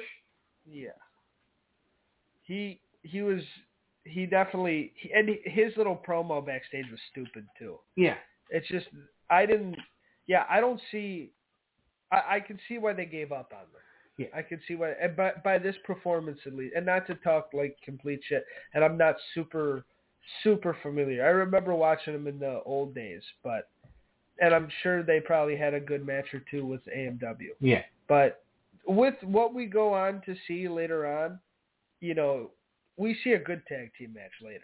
[0.68, 0.90] Yeah.
[2.42, 3.40] He he was
[4.04, 7.78] he definitely he, and his little promo backstage was stupid too.
[7.96, 8.16] Yeah.
[8.50, 8.86] It's just
[9.30, 9.76] I didn't.
[10.26, 11.32] Yeah, I don't see.
[12.12, 13.80] I, I can see why they gave up on them.
[14.16, 14.26] Yeah.
[14.38, 14.92] I can see why.
[15.00, 18.44] And by by this performance at least, and not to talk like complete shit.
[18.74, 19.84] And I'm not super
[20.42, 21.24] super familiar.
[21.24, 23.68] I remember watching them in the old days, but
[24.40, 27.50] and I'm sure they probably had a good match or two with AMW.
[27.60, 27.82] Yeah.
[28.08, 28.44] But
[28.86, 31.38] with what we go on to see later on,
[32.00, 32.50] you know,
[32.96, 34.60] we see a good tag team match later,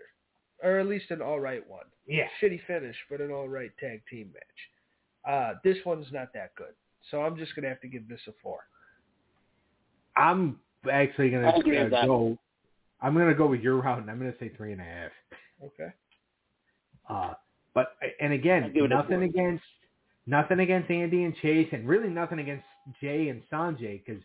[0.62, 1.86] or at least an all right one.
[2.06, 2.26] Yeah.
[2.42, 5.28] Shitty finish, but an all right tag team match.
[5.28, 6.74] Uh, this one's not that good,
[7.10, 8.60] so I'm just gonna have to give this a four.
[10.16, 10.58] I'm
[10.90, 12.06] actually gonna with that.
[12.06, 12.38] go.
[13.02, 14.84] I'm going to go with your route, and I'm going to say three and a
[14.84, 15.10] half.
[15.64, 15.92] Okay.
[17.08, 17.34] Uh,
[17.74, 19.64] but and again, give it a nothing against
[20.26, 22.64] nothing against Andy and Chase, and really nothing against
[23.00, 24.22] Jay and Sanjay because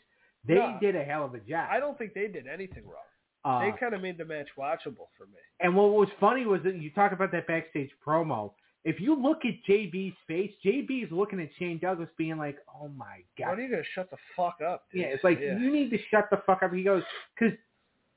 [0.48, 0.78] they No.
[0.82, 1.68] did a hell of a job.
[1.72, 3.02] I don't think they did anything wrong.
[3.44, 5.38] Uh, they kind of made the match watchable for me.
[5.60, 8.52] and what was funny was that you talk about that backstage promo.
[8.84, 12.88] If you look at JB's face, JB is looking at Shane Douglas, being like, "Oh
[12.90, 13.46] my God.
[13.50, 14.86] god." are you gonna shut the fuck up?
[14.92, 15.02] Dude?
[15.02, 15.58] Yeah, it's like Yeah.
[15.58, 16.72] you need to shut the fuck up.
[16.74, 17.04] He goes
[17.34, 17.58] because,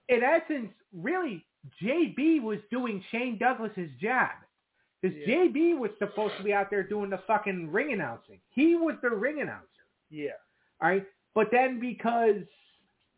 [0.09, 1.47] in essence, really,
[1.83, 4.31] JB was doing Shane Douglas's job.
[5.01, 5.27] Because Yeah.
[5.45, 8.41] JB was supposed to be out there doing the fucking ring announcing.
[8.51, 9.67] He was the ring announcer.
[10.11, 10.31] yeah.
[10.81, 11.05] All right.
[11.35, 12.43] But then because,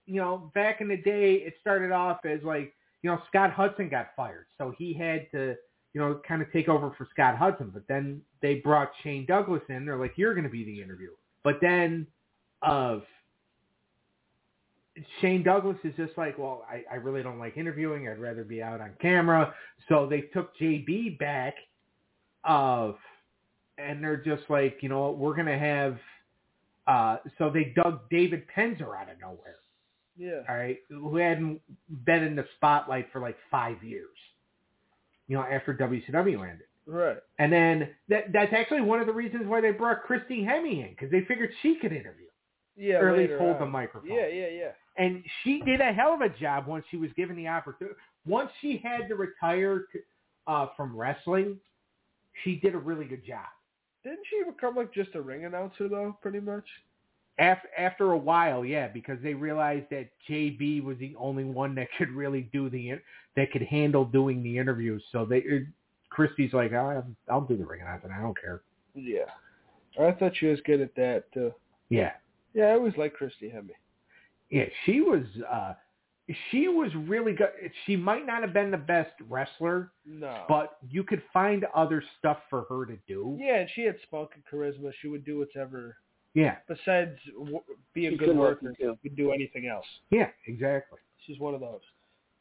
[0.06, 3.88] you know, back in the day, it started off as like, you know, Scott Hudson
[3.88, 4.46] got fired.
[4.58, 5.56] So he had to,
[5.94, 7.70] you know, kind of take over for Scott Hudson.
[7.72, 9.86] But then they brought Shane Douglas in.
[9.86, 11.14] They're like, you're going to be the interviewer.
[11.44, 12.06] But then
[12.62, 13.02] of
[15.20, 18.08] Shane Douglas is just like, well, I, I really don't like interviewing.
[18.08, 19.54] I'd rather be out on camera.
[19.88, 21.54] So they took JB back
[22.44, 22.96] of,
[23.78, 25.98] and they're just like, you know, what, we're to have,
[26.86, 29.56] uh, so they dug David Penzer out of nowhere,
[30.16, 30.42] Yeah.
[30.48, 31.60] all right, who hadn't
[32.04, 34.16] been in the spotlight for like five years,
[35.28, 36.66] you know, after WCW ended.
[36.86, 37.18] Right.
[37.38, 40.90] And then that that's actually one of the reasons why they brought Christy Hemme in
[40.90, 42.26] because they figured she could interview
[42.76, 42.96] Yeah.
[42.96, 43.60] or at least hold on.
[43.60, 44.10] the microphone.
[44.10, 44.70] Yeah, yeah, yeah.
[44.96, 47.96] And she did a hell of a job once she was given the opportunity.
[48.26, 49.84] Once she had to retire
[50.48, 51.58] uh, from wrestling,
[52.44, 53.46] she did a really good job.
[54.04, 56.64] Didn't she become like just a ring announcer though, pretty much?
[57.38, 61.88] After, after a while, yeah, because they realized that JB was the only one that
[61.96, 62.92] could really do the
[63.36, 65.02] that could handle doing the interviews.
[65.12, 65.58] So they, uh,
[66.10, 68.10] Christy's like, I'll, I'll do the ring announcing.
[68.10, 68.62] I don't care.
[68.94, 69.24] Yeah.
[70.00, 71.52] I thought she was good at that too.
[71.88, 72.12] Yeah,
[72.54, 73.70] Yeah, I always liked Christy Hemme.
[74.50, 75.24] yeah, she was.
[75.50, 75.74] uh
[76.50, 77.48] she was really good.
[77.86, 80.44] She might not have been the best wrestler, No.
[80.48, 83.36] but you could find other stuff for her to do.
[83.40, 84.92] yeah, and she had spunk and charisma.
[85.00, 85.96] She would do whatever
[86.34, 87.60] Yeah, besides w-
[87.94, 88.68] be a She's good good worker.
[88.70, 88.98] looking.
[89.02, 89.86] She could do anything else.
[90.10, 90.98] yeah, exactly.
[91.26, 91.80] She's one of those.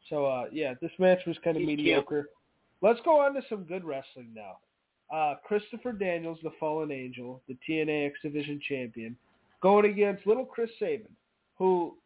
[0.09, 1.77] So uh yeah, this match was kind of She's cute.
[1.79, 2.29] mediocre.
[2.81, 4.57] Let's go on to some good wrestling now.
[5.11, 9.15] Uh Christopher Daniels, the Fallen Angel, the TNA X Division champion,
[9.61, 11.09] going against little Chris Sabin,
[11.57, 11.97] who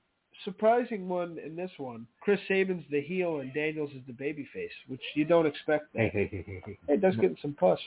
[0.46, 2.08] surprising one in this one.
[2.22, 5.86] Chris Sabin's the heel and Daniels is the babyface, which you don't expect.
[5.94, 6.78] Hey, hey, hey, hey, hey.
[6.88, 7.80] It does get some push.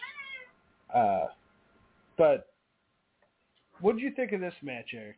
[0.95, 1.27] Uh,
[2.17, 2.49] but
[3.81, 5.17] what did you think of this match, Eric?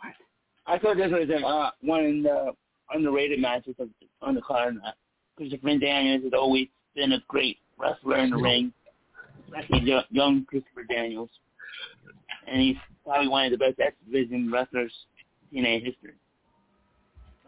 [0.00, 0.14] What?
[0.66, 2.52] I thought this was uh, one of the
[2.92, 3.88] underrated matches of,
[4.22, 4.76] on the card.
[5.36, 8.72] Christopher Daniels has always been a great wrestler in the ring,
[9.46, 11.30] especially young Christopher Daniels.
[12.46, 14.92] And he's probably one of the best X Division wrestlers
[15.52, 16.14] TNA history.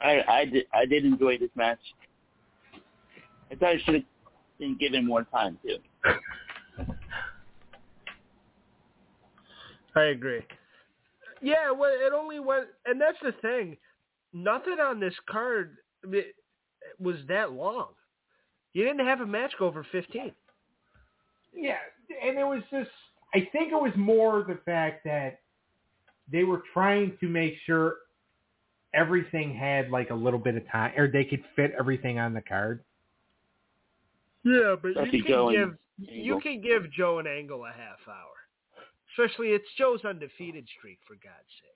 [0.00, 1.78] I I did I did enjoy this match.
[3.50, 4.04] I thought it should have
[4.58, 5.78] been given more time too.
[9.94, 10.40] I agree.
[11.42, 13.76] Yeah, well, it only went, and that's the thing.
[14.32, 16.22] Nothing on this card I mean,
[16.98, 17.88] was that long.
[18.72, 20.32] You didn't have a match go over fifteen.
[21.54, 21.76] Yeah,
[22.24, 22.90] and it was just,
[23.34, 25.40] I think it was more the fact that
[26.32, 27.96] they were trying to make sure
[28.94, 32.42] everything had like a little bit of time, or they could fit everything on the
[32.42, 32.82] card.
[34.44, 35.76] Yeah, but Especially you can and give
[36.14, 38.32] you can give Joe and Angle a half hour.
[39.12, 41.72] Especially it's Joe's undefeated streak for God's sakes.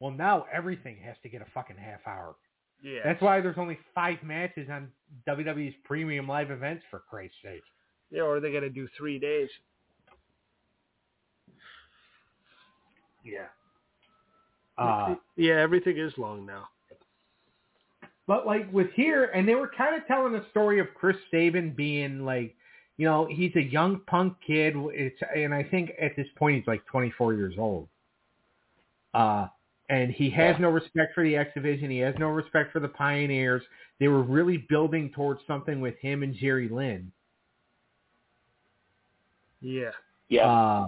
[0.00, 2.34] Well, now everything has to get a fucking half hour.
[2.82, 3.00] Yeah.
[3.04, 4.88] That's why there's only five matches on
[5.28, 7.62] WWE's premium live events, for Christ's sake.
[8.10, 9.48] yeah, or they're gonna do three days.
[13.24, 13.46] Yeah.
[14.78, 16.68] Uh, yeah, everything is long now.
[18.26, 21.74] But like with here, and they were kind of telling the story of Chris Sabin
[21.76, 22.54] being like,
[22.96, 24.74] you know, he's a young punk kid.
[24.76, 27.88] It's and I think at this point he's like 24 years old.
[29.12, 29.48] Uh,
[29.88, 31.90] and he has no respect for the X Division.
[31.90, 33.62] He has no respect for the Pioneers.
[33.98, 37.12] They were really building towards something with him and Jerry Lynn.
[39.60, 39.90] Yeah.
[40.28, 40.46] Yeah.
[40.46, 40.86] Uh,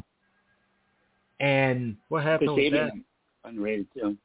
[1.41, 2.93] and What Chris happened with that?
[3.45, 4.17] Underrated too.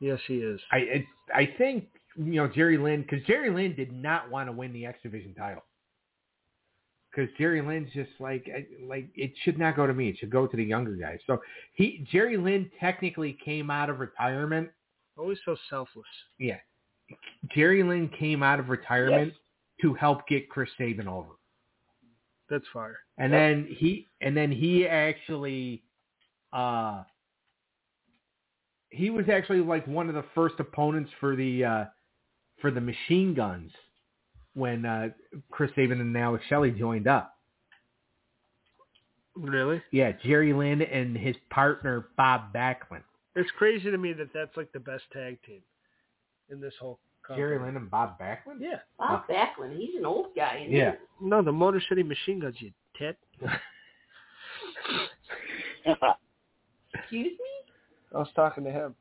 [0.00, 0.60] Yes, he is.
[0.72, 1.84] I it's, I think
[2.16, 5.34] you know Jerry Lynn because Jerry Lynn did not want to win the X Division
[5.34, 5.62] title
[7.10, 8.48] because Jerry Lynn's just like
[8.86, 10.08] like it should not go to me.
[10.08, 11.18] It should go to the younger guys.
[11.26, 11.40] So
[11.74, 14.70] he Jerry Lynn technically came out of retirement.
[15.18, 16.06] Always so selfless.
[16.38, 16.58] Yeah,
[17.54, 19.36] Jerry Lynn came out of retirement Yes.
[19.82, 21.32] to help get Chris Sabin over,
[22.50, 22.98] That's fire.
[23.16, 23.40] and Yep.
[23.40, 25.82] then he and then he actually.
[26.52, 27.04] uh
[28.92, 31.84] he was actually like one of the first opponents for the uh
[32.60, 33.70] for the machine guns
[34.54, 35.10] when uh
[35.50, 37.36] Chris Sabin and Alex Shelley joined up.
[39.36, 39.80] Really?
[39.92, 43.04] Yeah, Jerry Lynn and his partner Bob Backlund.
[43.36, 45.62] It's crazy to me that that's like the best tag team
[46.50, 46.98] in this whole.
[47.30, 47.46] Company.
[47.48, 48.58] Jerry Lynn and Bob Backlund?
[48.60, 48.78] Yeah.
[48.98, 50.58] Bob Backlund, he's an old guy.
[50.62, 50.78] isn't he?
[50.78, 50.92] Yeah.
[51.20, 53.16] No, the Motor City Machine Guns, you tit.
[56.94, 57.72] Excuse me?
[58.14, 58.94] I was talking to him.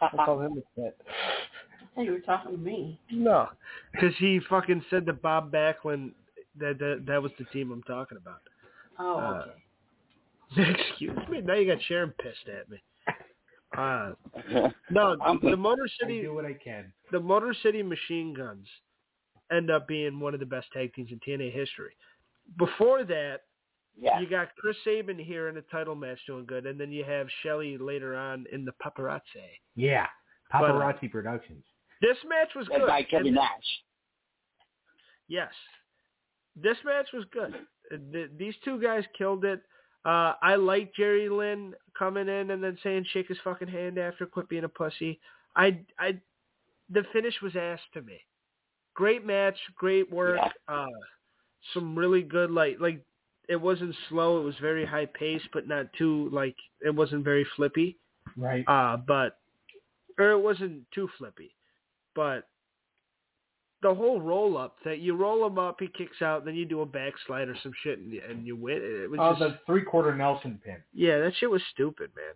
[0.00, 1.00] I called him a tit.
[1.08, 2.98] I thought you were talking to me.
[3.10, 3.48] No,
[3.92, 6.12] because he fucking said to Bob Backlund
[6.58, 8.40] that, that that was the team I'm talking about.
[8.98, 9.44] Oh, Uh.
[10.56, 11.40] Excuse me.
[11.40, 12.82] Now you got Sharon pissed at me.
[13.76, 14.12] Uh,
[14.90, 16.92] no, the Motor I City, do what I can.
[17.10, 18.66] the Motor City Machine Guns
[19.50, 21.92] end up being one of the best tag teams in TNA history.
[22.58, 23.40] Before that,
[23.98, 24.18] yeah.
[24.20, 27.26] you got Chris Sabin here in a title match doing good, and then you have
[27.42, 29.20] Shelley later on in the Paparazzi.
[29.76, 30.06] Yeah.
[30.50, 31.64] But, uh, Paparazzi Productions.
[32.00, 32.88] This match was Led good.
[32.88, 33.82] by Kevin and- Nash.
[35.28, 35.52] Yes.
[36.56, 37.54] This match was good.
[37.92, 39.62] Uh, th- These two guys killed it.
[40.04, 44.26] Uh, I like Jerry Lynn coming in and then saying shake his fucking hand after
[44.26, 45.20] quit being a pussy.
[45.54, 46.18] I, I,
[46.90, 48.20] the finish was ass to me.
[48.94, 50.40] Great match, great work.
[50.68, 50.86] Uh,
[51.72, 53.00] some really good like like
[53.48, 54.40] it wasn't slow.
[54.40, 57.96] It was very high paced, but not too like it wasn't very flippy.
[58.36, 58.64] Right.
[58.66, 59.38] Uh, but
[60.18, 61.54] or it wasn't too flippy,
[62.14, 62.48] but
[63.82, 66.80] the whole roll up that you roll him up, he kicks out, then you do
[66.82, 68.78] a backslide or some shit, and, and you win.
[68.80, 70.76] It was Oh, just, the three quarter Nelson pin.
[70.94, 72.34] yeah, that shit was stupid, man.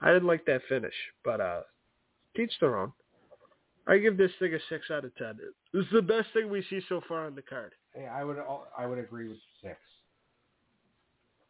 [0.00, 1.62] I didn't like that finish, but uh,
[2.36, 2.92] teach their own.
[3.86, 5.38] I give this thing a six out of ten.
[5.72, 7.72] This is the best thing we see so far on the card.
[7.98, 8.38] Yeah, I would
[8.76, 9.76] I would agree with six.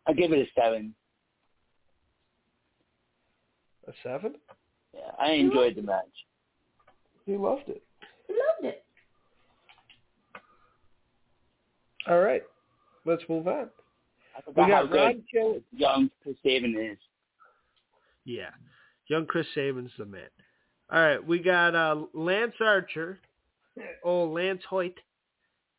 [0.07, 0.95] I give it a seven.
[3.89, 4.35] A seven?
[4.95, 6.05] Yeah, I enjoyed the match.
[7.27, 7.83] You loved it.
[8.03, 8.84] I loved it.
[12.09, 12.43] All right,
[13.05, 13.69] let's move on.
[14.37, 15.61] I We forgot how got Ron good Kill.
[15.77, 16.99] young Chris Sabin is.
[18.25, 18.51] Yeah.
[19.09, 20.29] Young Chris Sabin's the man.
[20.91, 23.19] All right, we got uh, Lance Archer,
[24.03, 24.95] oh Lance Hoyt,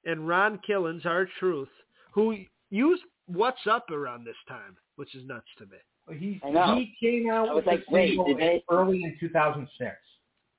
[0.05, 1.69] and Ron Killings, our truth,
[2.11, 2.37] who
[2.69, 5.77] used What's Up around this time, which is nuts to me.
[6.19, 9.95] He he came out with a like, wait, single did they- early in 2006.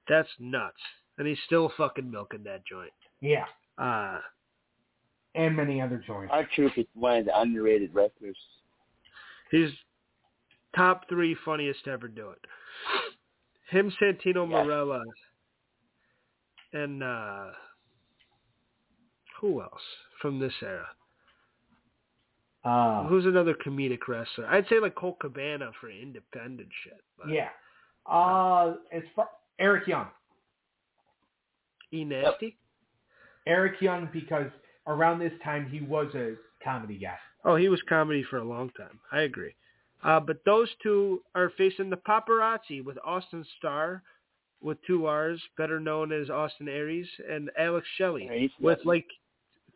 [0.09, 0.77] That's nuts.
[1.19, 2.93] And he's still fucking milking that joint.
[3.21, 3.47] Yeah,
[3.79, 4.21] Uh,
[5.37, 6.31] and many other joints.
[6.33, 8.37] R-Truth is one of the underrated wrestlers.
[9.51, 9.71] he's
[10.75, 12.41] top three funniest to ever do it.
[13.71, 14.67] Him, Santino Yes.
[14.67, 15.03] Marella,
[16.73, 17.47] and uh,
[19.41, 19.81] who else
[20.21, 20.87] from this era?
[22.65, 24.47] Uh, Who's another comedic wrestler?
[24.49, 27.01] I'd say like Colt Cabana for independent shit.
[27.17, 27.49] But yeah.
[28.07, 29.29] Uh, as far
[29.59, 30.09] Eric Young,
[31.93, 32.57] E Nasty.
[33.47, 34.51] Eric Young, because
[34.87, 37.17] around this time he was a comedy guy.
[37.45, 38.99] Oh, he was comedy for a long time.
[39.13, 39.55] I agree.
[40.03, 44.03] Uh, but those two are facing the paparazzi with Austin Starr,
[44.61, 48.87] with two R's, better known as Austin Aries, and Alex Shelley, Aries, with yes.
[48.87, 49.07] like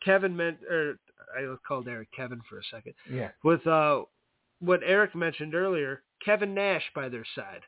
[0.04, 0.98] Kevin meant, or
[1.36, 3.30] I called Eric Kevin for a second, Yeah.
[3.44, 4.02] with uh,
[4.61, 7.62] what Eric mentioned earlier, Kevin Nash by their side.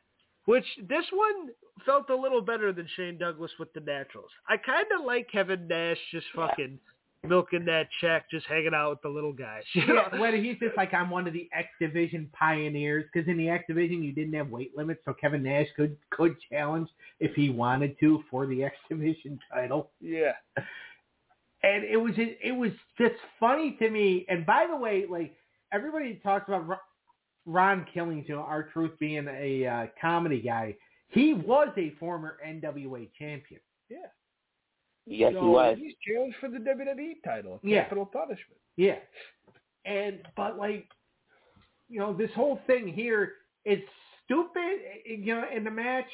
[0.45, 1.51] Which this one
[1.85, 4.29] felt a little better than Shane Douglas with the Naturals.
[4.49, 6.79] I kind of like Kevin Nash just fucking
[7.25, 9.63] milking that check, just hanging out with the little guys.
[9.73, 10.03] You know?
[10.13, 13.49] Yeah, well, he's just like I'm one of the X Division pioneers because in the
[13.49, 17.49] X Division you didn't have weight limits, so Kevin Nash could could challenge if he
[17.49, 19.91] wanted to for the X Division title.
[20.01, 20.33] Yeah.
[21.63, 24.25] and it was it was just funny to me.
[24.29, 25.33] And by the way, like
[25.71, 26.77] everybody talks about Ron-
[27.45, 30.75] Ron Killings, you know, R-Truth being a uh, comedy guy.
[31.09, 33.59] he was a former NWA champion.
[33.89, 33.97] Yeah.
[35.05, 35.77] Yes, so he was.
[35.79, 37.59] He's challenged for the WWE title.
[37.63, 37.83] Yeah.
[37.83, 38.59] Capital punishment.
[38.77, 38.95] Yeah.
[39.85, 40.87] And but like
[41.89, 43.33] you know, this whole thing here
[43.65, 43.79] is
[44.25, 46.05] stupid eh, you know, in the match,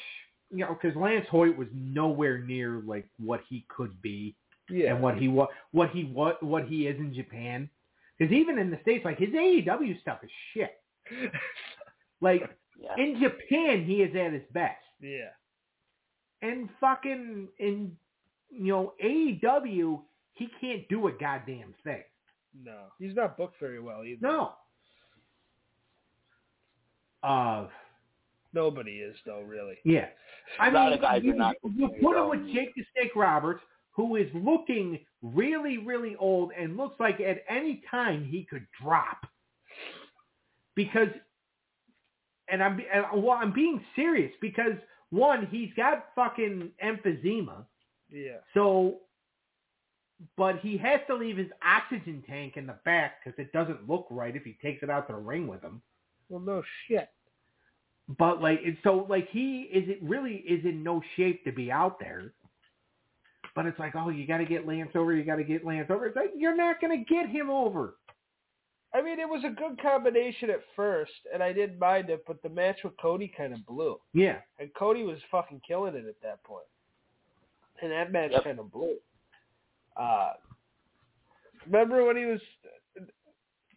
[0.50, 4.34] you know, because Lance Hoyt was nowhere near like what he could be
[4.68, 4.92] Yeah.
[4.94, 7.70] and what he wa- what he what what he is in Japan.
[8.18, 10.72] Because even in the states, like his AEW stuff is shit.
[12.20, 12.42] Like
[12.78, 12.94] Yeah.
[13.02, 15.30] in Japan, he is at his best, yeah.
[16.42, 17.96] and fucking in
[18.50, 20.00] you know AEW,
[20.34, 22.02] he can't do a goddamn thing.
[22.64, 22.84] No.
[22.98, 24.20] He's not booked very well either.
[24.20, 24.52] No.
[27.22, 27.66] Uh,
[28.52, 29.76] Nobody is though, really.
[29.84, 30.06] yeah.
[30.58, 33.14] I A lot mean, of you, not you very put him with Jake the Snake
[33.14, 33.60] Roberts,
[33.92, 39.26] who is looking really, really old and looks like at any time he could drop.
[40.74, 41.08] Because,
[42.48, 44.72] and I'm, and, well, I'm being serious because
[45.10, 47.64] one, he's got fucking emphysema,
[48.12, 48.38] Yeah.
[48.54, 48.96] so,
[50.36, 54.06] but he has to leave his oxygen tank in the back because it doesn't look
[54.10, 55.80] right if he takes it out to the ring with him.
[56.28, 57.08] Well, no shit.
[58.18, 61.70] But like, and so like he is it really is in no shape to be
[61.70, 62.32] out there.
[63.54, 65.12] But it's like, oh, you got to get Lance over.
[65.14, 66.06] You got to get Lance over.
[66.06, 67.94] It's like you're not going to get him over.
[68.92, 72.42] I mean, it was a good combination at first, and I didn't mind it, but
[72.42, 74.00] the match with Cody kind of blew.
[74.12, 76.66] Yeah, And Cody was fucking killing it at that point.
[77.82, 78.44] And that match Yep.
[78.44, 78.96] kind of blew.
[79.96, 80.32] Uh,
[81.66, 82.40] remember when he was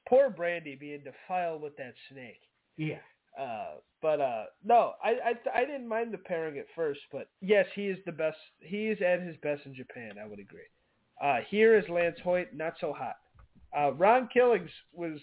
[0.08, 2.42] poor Brandi being defiled with that snake?
[2.78, 3.00] yeah,
[3.40, 7.66] Uh, but uh, no, I, I I didn't mind the pairing at first, but yes,
[7.76, 8.38] he is the best.
[8.60, 10.18] He is at his best in Japan.
[10.22, 10.68] I would agree.
[11.22, 13.16] Uh, here is Lance Hoyt, not so hot.
[13.78, 15.20] Uh, Ron Killings was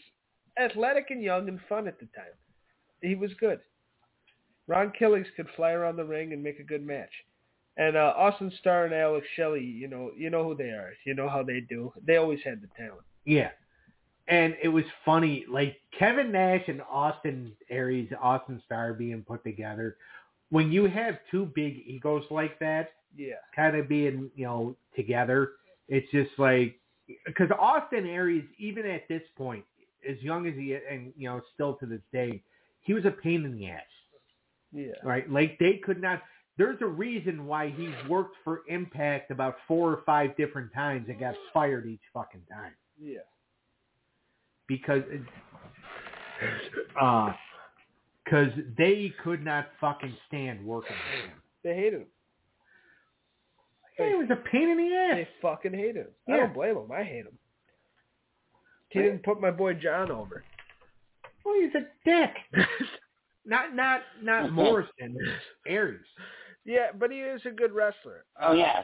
[0.58, 2.34] athletic and young and fun at the time.
[3.02, 3.60] He was good.
[4.66, 7.10] Ron Killings could fly around the ring and make a good match.
[7.80, 10.92] And uh, Austin Starr and Alex Shelley, you know, you know who they are.
[11.06, 11.92] You know how they do.
[12.06, 13.02] They always had the talent.
[13.24, 13.50] yeah.
[14.28, 19.96] And it was funny, like Kevin Nash and Austin Aries, Austin Starr being put together.
[20.50, 23.40] When you have two big egos like that, Yeah.
[23.56, 25.40] kind of being, you know, together.
[25.88, 26.78] It's just like
[27.26, 29.64] because Austin Aries, even at this point,
[30.08, 32.40] as young as he and you know still to this day,
[32.82, 33.82] he was a pain in the ass.
[34.72, 34.92] Yeah.
[35.02, 35.28] Right?
[35.28, 36.22] Like they could not.
[36.60, 41.18] There's a reason why he's worked for Impact about four or five different times and
[41.18, 43.20] got fired each fucking time Yeah.
[44.68, 45.02] because
[47.00, 47.32] uh
[48.22, 51.38] because they could not fucking stand working with him.
[51.64, 52.06] They hated him.
[53.96, 55.14] He was a pain in the ass.
[55.14, 56.08] They fucking hate him.
[56.28, 56.92] I don't blame him.
[56.92, 57.38] I hate him.
[58.90, 60.44] He didn't put my boy John over.
[61.42, 62.34] Well, he's a dick.
[63.46, 65.16] not not not Morrison,
[65.66, 66.00] Aries.
[66.64, 68.24] Yeah, but he is a good wrestler.
[68.40, 68.82] Oh yeah.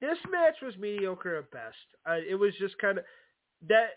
[0.00, 1.76] This match was mediocre at best.
[2.08, 3.04] Uh, it was just kind of
[3.68, 3.90] that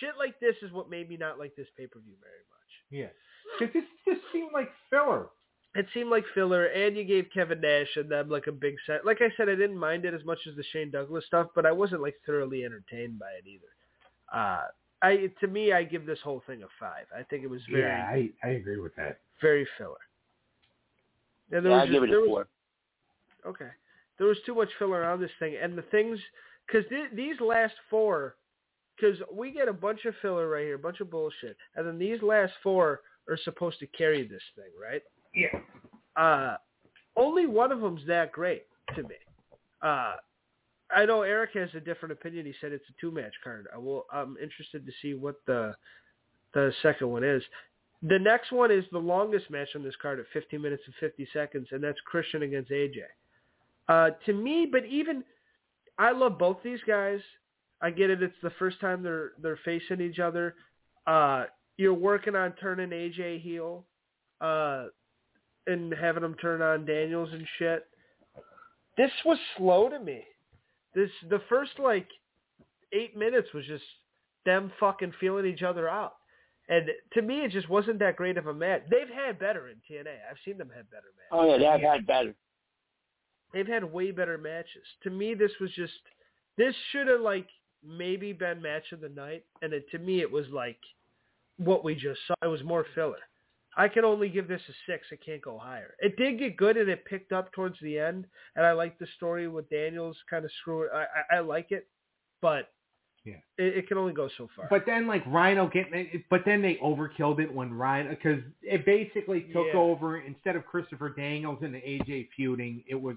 [0.00, 2.70] shit like this is what made me not like this pay per view very much.
[2.90, 3.12] Yeah,
[3.60, 5.26] because this just seemed like filler.
[5.74, 9.04] It seemed like filler, and you gave Kevin Nash and them like a big set.
[9.06, 11.66] Like I said, I didn't mind it as much as the Shane Douglas stuff, but
[11.66, 13.68] I wasn't like thoroughly entertained by it either.
[14.34, 14.62] Uh,
[15.02, 17.04] I to me, I give this whole thing a five.
[17.16, 19.20] I think it was very Yeah, I I agree with that.
[19.40, 19.94] very filler.
[21.50, 22.48] There Yeah, was I give it a was- four.
[23.46, 23.70] Okay.
[24.18, 26.18] There was too much filler on this thing, and the things
[26.66, 28.36] because th- these last four,
[28.96, 31.98] because we get a bunch of filler right here, a bunch of bullshit, and then
[31.98, 35.02] these last four are supposed to carry this thing, right?
[35.34, 35.60] Yeah.
[36.16, 36.56] Uh,
[37.16, 39.14] only one of them's that great to me.
[39.82, 40.16] Uh,
[40.90, 42.44] I know Eric has a different opinion.
[42.46, 43.68] He said it's a two match card.
[43.72, 44.06] I will.
[44.12, 45.76] I'm interested to see what the
[46.54, 47.42] the second one is.
[48.02, 51.28] The next one is the longest match on this card at 15 minutes and 50
[51.32, 52.98] seconds, and that's Christian against AJ.
[53.88, 55.24] Uh, to me, but even
[55.98, 57.20] I love both these guys.
[57.80, 58.22] I get it.
[58.22, 60.54] It's the first time they're they're facing each other.
[61.06, 61.44] Uh,
[61.76, 63.84] you're working on turning AJ heel,
[64.40, 64.86] uh,
[65.66, 67.86] and having him turn on Daniels and shit.
[68.96, 70.22] This was slow to me.
[70.94, 72.08] This the first like
[72.92, 73.84] eight minutes was just
[74.44, 76.17] them fucking feeling each other out.
[76.68, 78.82] And to me, it just wasn't that great of a match.
[78.90, 80.16] They've had better in TNA.
[80.30, 81.30] I've seen them have better matches.
[81.32, 82.34] Oh yeah, they have had better.
[83.54, 84.84] They've had way better matches.
[85.04, 85.92] To me, this was just
[86.58, 87.46] this should have like
[87.82, 90.78] maybe been match of the night, and it, to me, it was like
[91.56, 92.34] what we just saw.
[92.42, 93.16] It was more filler.
[93.76, 95.06] I can only give this a six.
[95.12, 95.94] It can't go higher.
[96.00, 98.26] It did get good, and it picked up towards the end.
[98.56, 100.88] And I like the story with Daniels kind of screwing.
[100.92, 101.04] I,
[101.34, 101.86] I, I like it,
[102.42, 102.70] but
[103.28, 103.64] Yeah.
[103.64, 104.66] It, it can only go so far.
[104.70, 109.42] But then like Rhino getting but then they overkilled it when Rhino because it basically
[109.52, 109.80] took Yeah.
[109.80, 113.16] over instead of Christopher Daniels and AJ feuding, it was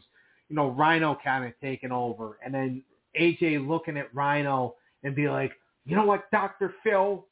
[0.49, 2.83] you know Rhino kind of taking over, and then
[3.19, 5.53] AJ looking at Rhino and be like,
[5.85, 7.25] you know what, Doctor Phil,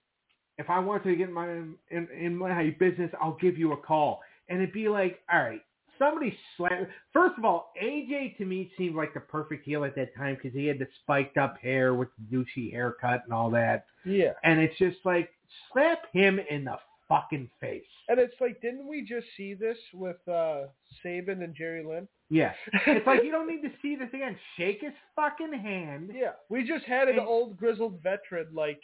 [0.57, 4.21] if I want to get my in, in my business, I'll give you a call,
[4.47, 5.61] and it'd be like, all right.
[5.99, 6.87] Somebody slap.
[7.13, 10.57] First of all, AJ to me seemed like the perfect heel at that time because
[10.57, 14.31] he had the spiked up hair with the douchey haircut and all that yeah.
[14.43, 15.29] and it's just like
[15.71, 16.77] slap him in the
[17.09, 17.83] fucking face.
[18.07, 20.67] And it's like, didn't we just see this with uh
[21.03, 22.07] Sabin and Jerry Lynn?
[22.29, 22.53] Yeah,
[22.87, 24.37] it's like you don't need to see this again.
[24.57, 26.11] Shake his fucking hand.
[26.13, 28.79] Yeah, we just had an And- old grizzled veteran like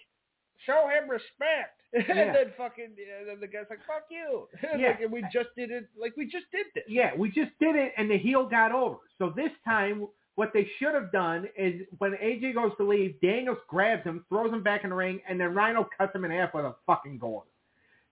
[0.66, 1.75] show him respect,
[2.10, 2.34] and Yeah.
[2.34, 4.48] then fucking and then the guy's like fuck you.
[4.78, 4.88] Yeah.
[4.90, 5.90] like, and we just did it.
[6.00, 6.84] Like we just did this.
[6.88, 8.98] Yeah, we just did it, and the heel got over.
[9.18, 13.58] So this time, what they should have done is when AJ goes to leave, Daniels
[13.70, 16.54] grabs him, throws him back in the ring, and then Rhino cuts him in half
[16.54, 17.44] with a fucking gore.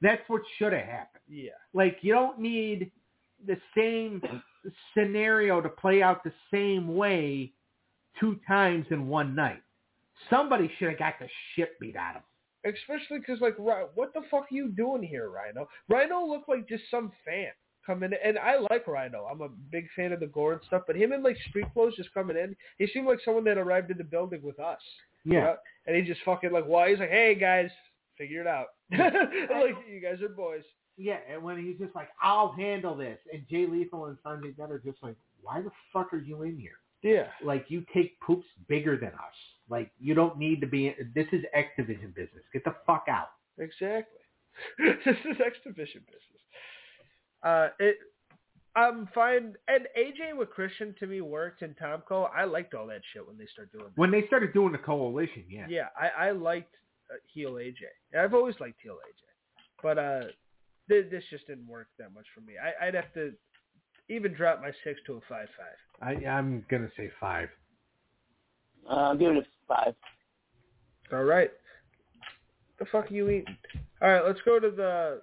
[0.01, 1.23] That's what should have happened.
[1.29, 1.51] Yeah.
[1.73, 2.91] Like you don't need
[3.45, 4.21] the same
[4.93, 7.51] scenario to play out the same way
[8.19, 9.61] two times in one night.
[10.29, 12.23] Somebody should have got the shit beat out of him.
[12.65, 15.67] Especially because like, what the fuck are you doing here, Rhino?
[15.89, 17.51] Rhino looked like just some fan
[17.85, 19.25] coming in, and I like Rhino.
[19.29, 21.95] I'm a big fan of the gore and stuff, but him in like street clothes
[21.97, 24.79] just coming in, he seemed like someone that arrived in the building with us.
[25.25, 25.55] you know?
[25.87, 26.89] And he just fucking like, why?
[26.89, 27.69] He's like, hey guys,
[28.17, 28.67] figure it out.
[28.91, 30.63] like you guys are boys.
[30.95, 34.71] Yeah, and when he's just like, I'll handle this, and Jay Lethal and Sanjay Dutt
[34.71, 36.77] are just like, why the fuck are you in here?
[37.01, 37.27] Yeah.
[37.43, 39.35] Like, you take poops bigger than us.
[39.73, 40.95] Like, you don't need to be.
[41.15, 42.43] This is X Division business.
[42.53, 43.29] Get the fuck out.
[43.57, 44.19] Exactly.
[44.77, 46.41] this is exhibition business.
[47.41, 47.97] Uh, it.
[48.75, 49.55] I'm fine.
[49.67, 53.35] And AJ with Christian to me worked, and Tomko, I liked all that shit when
[53.35, 53.99] they started doing that.
[53.99, 55.65] When they started doing the coalition, yeah.
[55.67, 56.75] Yeah, I, I liked
[57.11, 57.81] uh, heel AJ.
[58.15, 60.21] I've always liked heel AJ, but uh,
[60.87, 62.53] th- this just didn't work that much for me.
[62.63, 63.31] I, I'd have to
[64.07, 66.19] even drop my six to a five five.
[66.23, 67.49] I, I'm gonna say five.
[68.87, 69.93] Uh, I'll give it a five.
[71.11, 71.51] All right.
[72.79, 73.55] The fuck are you eating?
[74.01, 75.21] All right, let's go to the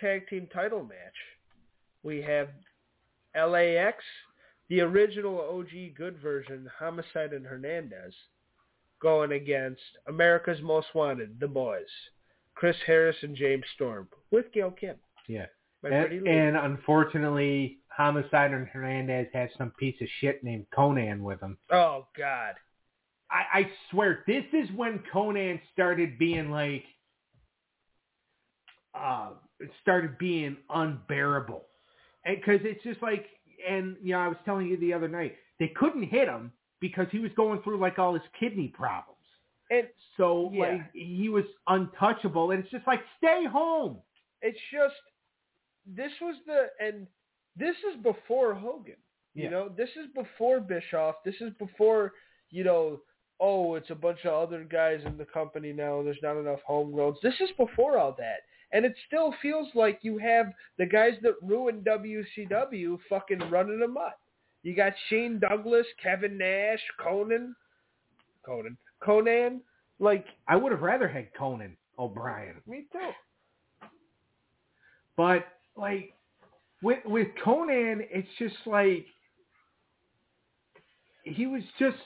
[0.00, 1.14] tag team title match.
[2.02, 2.48] We have
[3.36, 4.02] LAX,
[4.68, 8.12] the original OG good version, Homicide and Hernandez,
[9.00, 11.86] going against America's Most Wanted, the boys,
[12.54, 14.96] Chris Harris and James Storm, with Gail Kim.
[15.28, 15.46] Yeah.
[15.82, 16.38] My pretty And, lady.
[16.38, 21.56] and unfortunately, Homicide and Hernandez had some piece of shit named Konnan with him.
[21.70, 22.54] oh God.
[23.32, 26.84] I, I swear, this is when Konnan started being like,
[28.94, 29.30] uh,
[29.80, 31.64] started being unbearable.
[32.24, 33.26] Because it's just like,
[33.68, 37.06] and you know, I was telling you the other night, they couldn't hit him because
[37.10, 39.18] he was going through like all his kidney problems.
[39.70, 40.60] And So Yeah.
[40.60, 44.02] like he was untouchable, and it's just like, stay home.
[44.42, 44.94] it's just
[45.86, 47.06] this was the and
[47.56, 48.96] this is before Hogan.
[49.34, 49.50] You Yeah.
[49.50, 51.16] know, this is before Bischoff.
[51.24, 52.12] This is before
[52.50, 53.00] you know.
[53.44, 56.00] Oh, it's a bunch of other guys in the company now.
[56.00, 57.16] There's not enough homegrowns.
[57.24, 60.46] This is before all that, and it still feels like you have
[60.78, 64.14] the guys that ruined WCW fucking running amok.
[64.62, 67.54] You got Shane Douglas, Kevin Nash, Konnan,
[68.48, 69.58] Konnan, Konnan.
[69.98, 72.60] Like I would have rather had Conan O'Brien.
[72.64, 73.10] me too.
[75.16, 76.14] But like
[76.80, 79.06] with with Konnan, it's just like
[81.24, 81.96] he was just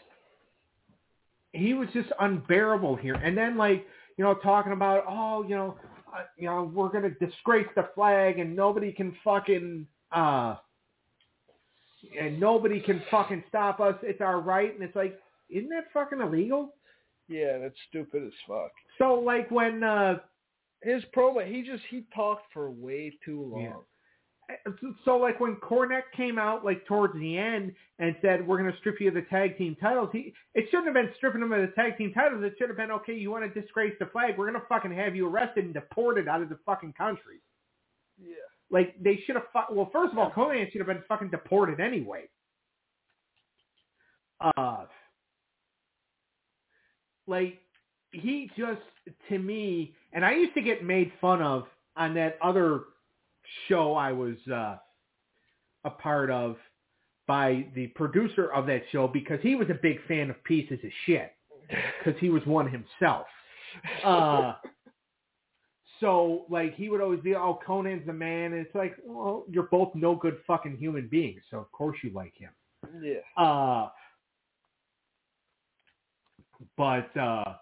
[1.56, 3.14] he was just unbearable here.
[3.14, 3.86] And then like
[4.16, 5.76] you know talking about oh you know
[6.14, 10.56] uh, you know we're gonna disgrace the flag and nobody can fucking uh
[12.18, 13.96] and nobody can fucking stop us.
[14.02, 14.72] It's our right.
[14.72, 15.18] And it's like
[15.50, 16.74] isn't that fucking illegal?
[17.28, 18.72] Yeah, that's stupid as fuck.
[18.98, 20.18] So like when uh
[20.82, 23.62] his promo, he just he talked for way too long.
[23.62, 23.72] Yeah.
[25.04, 28.78] So like when Cornette came out like towards the end and said we're going to
[28.78, 31.60] strip you of the tag team titles, he it shouldn't have been stripping him of
[31.60, 32.44] the tag team titles.
[32.44, 33.14] It should have been okay.
[33.14, 34.38] You want to disgrace the flag?
[34.38, 37.40] We're going to fucking have you arrested and deported out of the fucking country.
[38.20, 38.34] Yeah.
[38.70, 39.46] Like they should have.
[39.52, 42.28] Fu- well, first of all, Konnan should have been fucking deported anyway.
[44.40, 44.84] Uh,
[47.26, 47.58] like
[48.12, 48.80] he just
[49.28, 51.64] to me, and I used to get made fun of
[51.96, 52.82] on that other
[53.68, 54.76] show I was uh,
[55.84, 56.56] a part of
[57.26, 60.90] by the producer of that show because he was a big fan of pieces of
[61.06, 61.32] shit
[61.68, 63.26] because he was one himself.
[64.04, 64.54] Uh,
[66.00, 69.64] so like he would always be, oh, Konnan's the man, and it's like, well, you're
[69.64, 72.50] both no good fucking human beings, so of course you like him.
[73.02, 73.42] Yeah.
[73.42, 73.88] Uh,
[76.76, 77.54] but uh,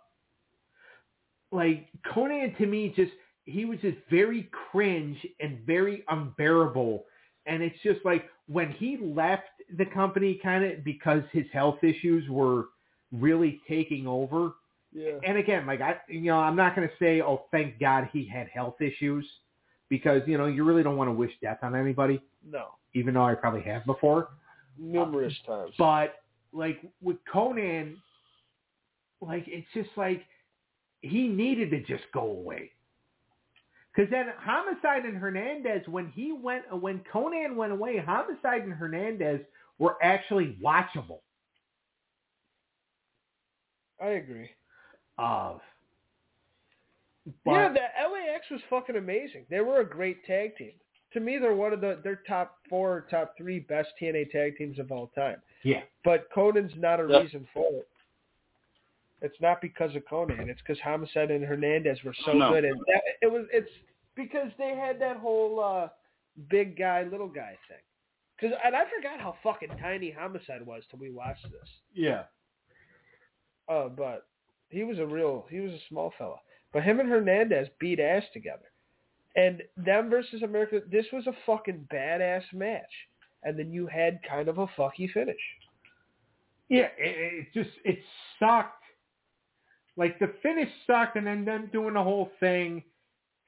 [1.52, 3.12] like Konnan to me just
[3.44, 7.04] he was just very cringe and very unbearable.
[7.46, 9.44] And it's just like when he left
[9.76, 12.66] the company kind of because his health issues were
[13.12, 14.52] really taking over.
[14.92, 15.18] Yeah.
[15.26, 18.48] And again, like I you know, I'm not gonna say, oh thank God he had
[18.48, 19.26] health issues
[19.88, 22.68] because, you know, you really don't want to wish death on anybody, No.
[22.94, 24.28] even though I probably have before.
[24.78, 25.74] Numerous uh, times.
[25.78, 26.14] But
[26.52, 27.96] like with Konnan,
[29.20, 30.22] like it's just like
[31.00, 32.70] he needed to just go away.
[33.94, 39.40] Because then Homicide and Hernandez, when he went, when Konnan went away, Homicide and Hernandez
[39.78, 41.20] were actually watchable.
[44.02, 44.50] I agree.
[45.16, 45.60] Of,
[47.46, 49.46] yeah, the LAX was fucking amazing.
[49.48, 50.72] They were a great tag team.
[51.12, 54.80] To me, they're one of the they're top four, top three best TNA tag teams
[54.80, 55.36] of all time.
[55.62, 57.20] yeah, But Konnan's not a Yeah.
[57.20, 57.88] reason for it.
[59.24, 60.48] It's not because of Konnan.
[60.48, 62.52] It's because Homicide and Hernandez were so No.
[62.52, 63.46] good, and that, it was.
[63.52, 63.70] It's
[64.14, 65.88] because they had that whole uh,
[66.50, 67.78] big guy, little guy thing.
[68.40, 71.68] Cause, and I forgot how fucking tiny Homicide was till we watched this.
[71.94, 72.24] yeah,
[73.68, 74.26] Uh, but
[74.68, 76.36] he was a real, he was a small fella.
[76.72, 78.66] But him and Hernandez beat ass together.
[79.36, 82.82] And them versus America, this was a fucking badass match.
[83.44, 85.36] And then you had kind of a fucky finish.
[86.68, 86.88] yeah.
[86.98, 87.98] It, it just it
[88.38, 88.82] sucked.
[89.96, 92.82] Like the finish sucked, and then them doing the whole thing,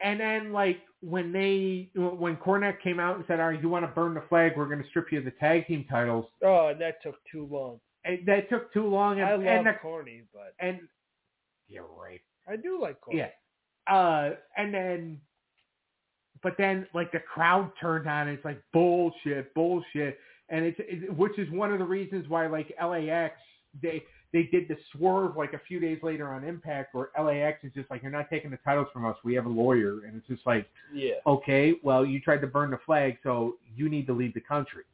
[0.01, 3.85] and then like when they when Cornette came out and said, "All right, you want
[3.85, 4.53] to burn the flag?
[4.57, 7.49] We're going to strip you of the tag team titles." Oh, and that took too
[7.51, 7.81] long.
[8.05, 10.81] And that took too long, and, I love and the, corny, but and
[11.69, 12.21] you're right.
[12.49, 13.19] I do like corny.
[13.19, 13.93] Yeah.
[13.93, 15.21] Uh, and then,
[16.43, 18.29] but then like the crowd turned on.
[18.29, 20.19] It's like bullshit, bullshit,
[20.49, 23.35] and it's it, which is one of the reasons why like LAX
[23.83, 24.05] they
[24.37, 27.91] they did the swerve like a few days later on Impact where LAX is just
[27.91, 29.16] like you're not taking the titles from us.
[29.24, 31.14] We have a lawyer, and it's just like Yeah.
[31.26, 34.84] okay, well you tried to burn the flag, so you need to leave the country.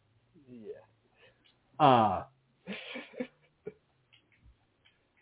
[0.48, 1.84] Yeah.
[1.84, 2.24] Uh,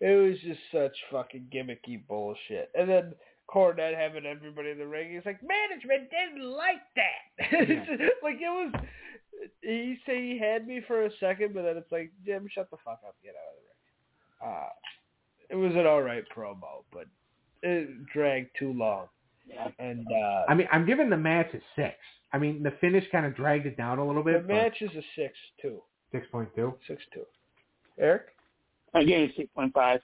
[0.02, 2.70] It was just such fucking gimmicky bullshit.
[2.74, 3.12] And then
[3.54, 7.50] Cornette having everybody in the ring, he's like, management didn't like that.
[7.68, 8.08] Yeah.
[8.22, 8.72] like it was.
[9.62, 12.76] He say he had me for a second, but then it's like, Jim, shut the
[12.84, 13.69] fuck up, get out of the ring.
[14.44, 14.68] Uh,
[15.48, 17.06] it was an all right promo, but
[17.62, 19.06] it dragged too long.
[19.46, 19.68] Yeah.
[19.78, 21.96] And uh, I mean, I'm giving the match a six.
[22.32, 24.46] I mean, the finish kind of dragged it down a little bit.
[24.46, 25.82] the match is a six two,
[26.12, 26.74] six point two.
[26.86, 27.24] six two.
[27.98, 28.26] Eric,
[28.94, 30.00] I gave it six point five.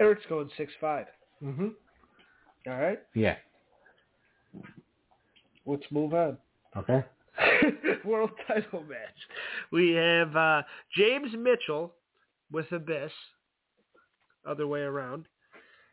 [0.00, 1.06] Eric's going six five.
[1.42, 1.68] Mm-hmm.
[2.66, 3.36] All right, Yeah.
[5.66, 6.38] let's move on.
[6.76, 7.04] Okay.
[8.04, 9.16] world title match.
[9.72, 10.62] We have uh,
[10.96, 11.92] James Mitchell
[12.52, 13.12] with Abyss.
[14.46, 15.26] Other way around.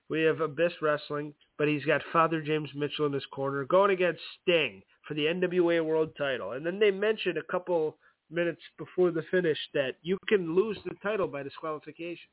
[0.10, 4.20] We have Abyss Wrestling, but he's got Father James Mitchell in his corner going against
[4.42, 6.52] Sting for the NWA World Title.
[6.52, 7.96] And then they mentioned a couple
[8.30, 12.30] minutes before the finish that you can lose the title by disqualification.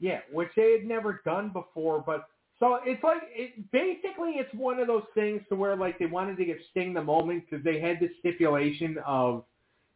[0.00, 2.28] Yeah, which they had never done before, but
[2.60, 6.36] so it's like it, basically it's one of those things to where like they wanted
[6.36, 9.44] to give Sting the moment because they had this stipulation of,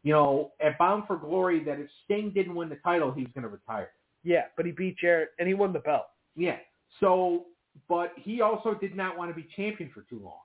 [0.03, 3.33] you know, at Bound for Glory that if Sting didn't win the title, he was
[3.33, 3.91] going to retire.
[4.25, 6.07] Yeah, but he beat Jarrett and he won the belt.
[6.35, 6.57] Yeah.
[7.01, 7.47] So,
[7.89, 10.41] but he also did not want to be champion for too long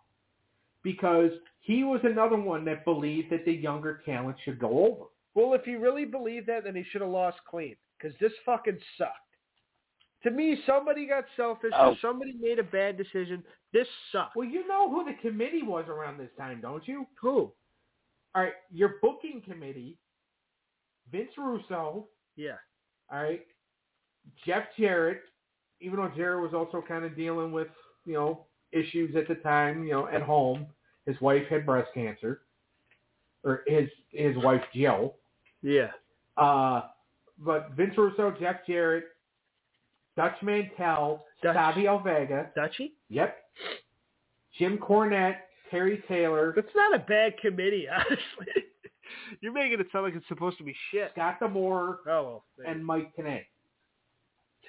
[0.84, 5.06] because he was another one that believed that the younger talent should go over.
[5.34, 8.78] Well, if he really believed that, then he should have lost clean because this fucking
[8.98, 9.18] sucked.
[10.24, 11.96] To me, somebody got selfish or Oh.
[12.02, 13.44] somebody made a bad decision.
[13.72, 14.36] This sucks.
[14.36, 17.06] Well, you know who the committee was around this time, don't you?
[17.22, 17.54] Who?
[18.36, 19.98] All right, your booking committee,
[21.12, 22.58] Vince Russo, Yeah.
[23.12, 23.46] all right,
[24.46, 25.24] Jeff Jarrett,
[25.82, 27.70] even though Jarrett was also kind of dealing with,
[28.06, 30.68] you know, issues at the time, you know, at home.
[31.06, 32.46] His wife had breast cancer,
[33.44, 35.18] or his his wife Jill.
[35.62, 35.92] Yeah.
[36.38, 36.90] Uh,
[37.38, 39.13] but Vince Russo, Jeff Jarrett,
[40.16, 41.56] Dutch Mantell, Dutch.
[41.56, 42.94] Savio Vega, Dutchy?
[43.10, 43.38] yep,
[44.58, 45.38] Jim Cornette,
[45.72, 48.64] Terry Taylor, That's not a bad committee, honestly.
[49.42, 51.12] You're making it sound like it's supposed to be shit.
[51.14, 52.44] Scott D'Amore, Oh, well.
[52.68, 53.42] and Mike Tenay.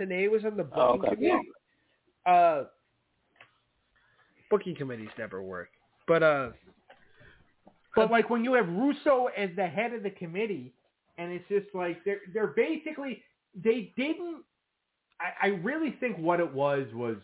[0.01, 1.15] Tanay was on the booking Oh, okay.
[1.15, 1.49] committee.
[2.27, 2.65] Uh,
[4.51, 5.69] booking committees never work.
[6.07, 6.51] But, uh,
[7.95, 10.73] But like when you have Russo as the head of the committee,
[11.19, 13.23] and it's just like they're they're basically
[13.55, 14.43] they didn't.
[15.21, 17.17] I, I really think what it was was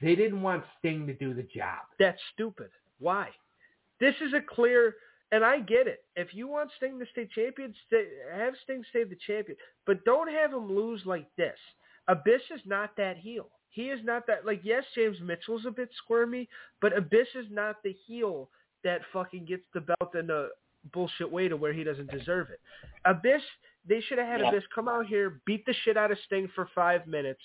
[0.00, 1.80] they didn't want Sting to do the job.
[1.98, 2.70] that's stupid.
[2.98, 3.28] Why?
[4.00, 4.94] This is a clear,
[5.30, 6.04] And I get it.
[6.16, 8.04] If you want Sting to stay champion, stay,
[8.34, 9.56] have Sting stay the champion,
[9.86, 11.56] but don't have him lose like this.
[12.08, 13.48] Abyss is not that heel.
[13.70, 16.48] He is not that like yes, James Mitchell's a bit squirmy,
[16.80, 18.48] but Abyss is not the heel
[18.84, 20.48] that fucking gets the belt in a
[20.92, 22.60] bullshit way to where he doesn't deserve it.
[23.04, 23.42] Abyss,
[23.84, 24.48] they should have had Yeah.
[24.48, 27.42] Abyss come out here, beat the shit out of Sting for five minutes,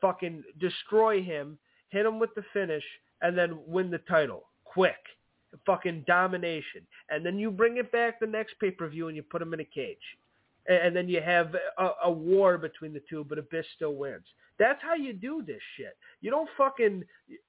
[0.00, 1.58] fucking destroy him,
[1.88, 2.84] hit him with the finish,
[3.22, 4.98] and then win the title quick.
[5.64, 9.22] Fucking domination, and then you bring it back the next pay per view and you
[9.22, 9.96] put him in a cage,
[10.68, 14.24] and, then you have a, a war between the two, but Abyss still wins.
[14.58, 15.96] That's how you do this shit.
[16.20, 17.04] You don't fucking.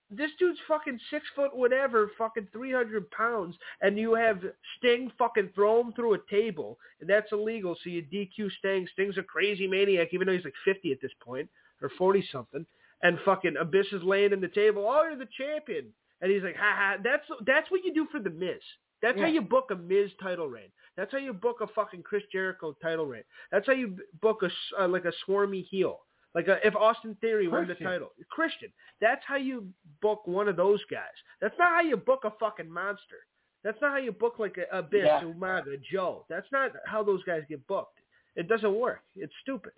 [0.09, 4.41] This dude's fucking six foot whatever, fucking three hundred pounds, and you have
[4.77, 7.75] Sting fucking throw him through a table, and that's illegal.
[7.83, 8.87] So you DQ Sting.
[8.93, 11.49] Sting's a crazy maniac, even though he's like fifty at this point
[11.81, 12.65] or forty something.
[13.03, 14.85] And fucking Abyss is laying in the table.
[14.87, 15.87] Oh, you're the champion,
[16.21, 16.97] and he's like, ha ha.
[17.03, 18.61] That's that's what you do for the Miz.
[19.01, 20.69] That's how you book a Miz title reign.
[20.95, 23.23] That's how you book a fucking Chris Jericho title reign.
[23.51, 25.99] That's how you book a uh, like a swarmy heel.
[26.35, 28.69] Like a, if Austin Theory won the title, Christian.
[29.01, 29.67] That's how you
[30.01, 31.03] book one of those guys.
[31.41, 33.17] That's not how you book a fucking monster.
[33.63, 35.21] That's not how you book like a Abyss, Yeah.
[35.23, 36.25] Umaga, Joe.
[36.29, 37.99] That's not how those guys get booked.
[38.35, 39.01] It doesn't work.
[39.15, 39.71] It's stupid.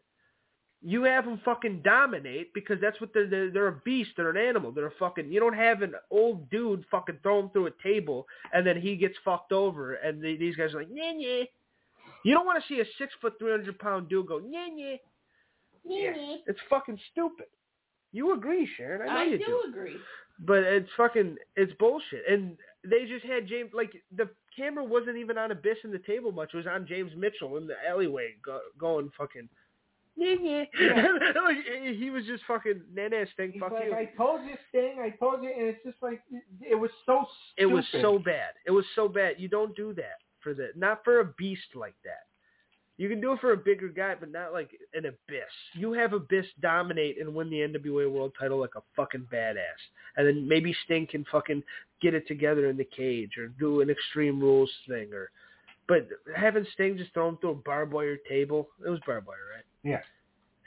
[0.82, 3.51] You have them fucking dominate because that's what they're, they're.
[3.51, 4.11] They're a beast.
[4.15, 4.71] They're an animal.
[4.71, 5.30] They're a fucking.
[5.30, 8.95] You don't have an old dude fucking throw him through a table and then he
[8.95, 11.43] gets fucked over and the, these guys are like, yeah, yeah.
[12.23, 14.95] You don't want to see a six foot, three hundred pound dude go, yeah, yeah.
[15.86, 16.36] Yeah.
[16.47, 17.47] It's fucking stupid.
[18.11, 19.01] You agree, Sharon?
[19.09, 19.63] I know I you do, do.
[19.69, 19.97] agree.
[20.39, 22.23] But it's fucking, it's bullshit.
[22.30, 26.32] And they just had James, like, the camera wasn't even on Abyss in the table
[26.32, 26.51] much.
[26.53, 29.49] It was on James Mitchell in the alleyway go, going fucking,
[30.20, 30.45] Mm-hmm.
[30.45, 31.41] yeah, yeah.
[31.41, 33.93] Like, he was just fucking, nah, nah, Sting, He's fuck like, you.
[33.93, 34.97] I told you, Sting.
[34.99, 36.22] I told you, and it's just like
[36.61, 37.26] it, was so.
[37.53, 37.63] Stupid.
[37.63, 38.51] It was so bad.
[38.65, 39.36] It was so bad.
[39.38, 42.26] You don't do that for the, not for a beast like that.
[42.97, 45.53] You can do it for a bigger guy, but not like an Abyss.
[45.74, 49.55] You have Abyss dominate and win the NWA World Title like a fucking badass,
[50.17, 51.63] and then maybe Sting can fucking
[52.01, 55.32] get it together in the cage or do an Extreme Rules thing, or.
[55.88, 59.38] But having Sting just throw him through a barbed wire table, it was barbed wire,
[59.55, 59.63] right?
[59.84, 60.01] Yeah.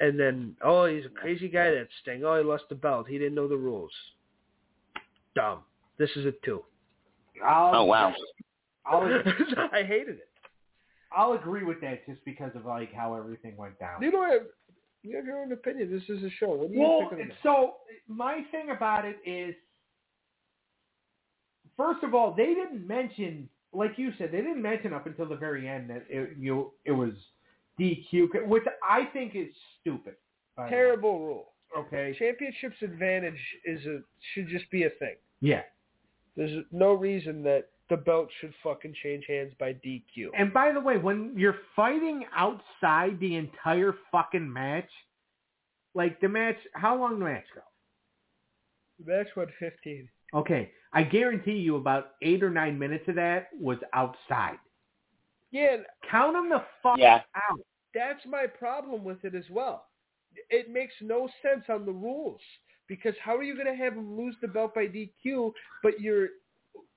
[0.00, 1.70] And then, oh, he's a crazy guy.
[1.70, 2.24] That Sting.
[2.24, 3.06] Oh, he lost the belt.
[3.08, 3.92] He didn't know the rules.
[5.34, 5.60] Dumb.
[5.98, 6.62] This is a two.
[7.44, 8.14] I'll, Oh wow.
[8.84, 9.02] I'll,
[9.72, 10.28] I hated it.
[11.16, 14.02] I'll agree with that just because of like how everything went down.
[14.02, 14.42] You don't have
[15.02, 15.90] you have your own opinion.
[15.90, 16.48] This is a show.
[16.50, 17.36] What are you Well, thinking of?
[17.42, 17.74] so
[18.08, 19.54] my thing about it is,
[21.76, 25.36] first of all, they didn't mention, like you said, they didn't mention up until the
[25.36, 27.12] very end that it, you it was
[27.80, 29.48] DQ, which I think is
[29.80, 30.14] stupid.
[30.68, 31.52] Terrible rule.
[31.76, 32.14] Okay.
[32.18, 34.00] Championships advantage is a
[34.34, 35.16] should just be a thing.
[35.40, 35.62] Yeah.
[36.36, 40.28] There's no reason that the belt should fucking change hands by DQ.
[40.36, 44.88] And by the way, when you're fighting outside the entire fucking match,
[45.94, 47.60] like the match, how long the match go?
[49.06, 50.08] That's what fifteen.
[50.34, 54.58] Okay, I guarantee you about eight or nine minutes of that was outside.
[55.52, 55.76] Yeah,
[56.10, 57.22] Count them the fuck Yeah.
[57.36, 57.60] out.
[57.94, 59.86] that's my problem with it as well.
[60.50, 62.40] It makes no sense on the rules
[62.88, 65.52] because how are you going to have him lose the belt by DQ?
[65.82, 66.28] But you're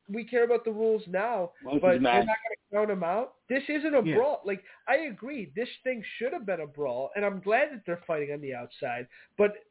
[0.08, 3.04] we care about the rules now, Once but it's we're not going to count him
[3.04, 3.34] out.
[3.50, 4.16] This isn't a Yeah.
[4.16, 4.42] brawl.
[4.46, 8.04] Like I agree, this thing should have been a brawl, and I'm glad that they're
[8.08, 9.08] fighting on the outside.
[9.38, 9.66] But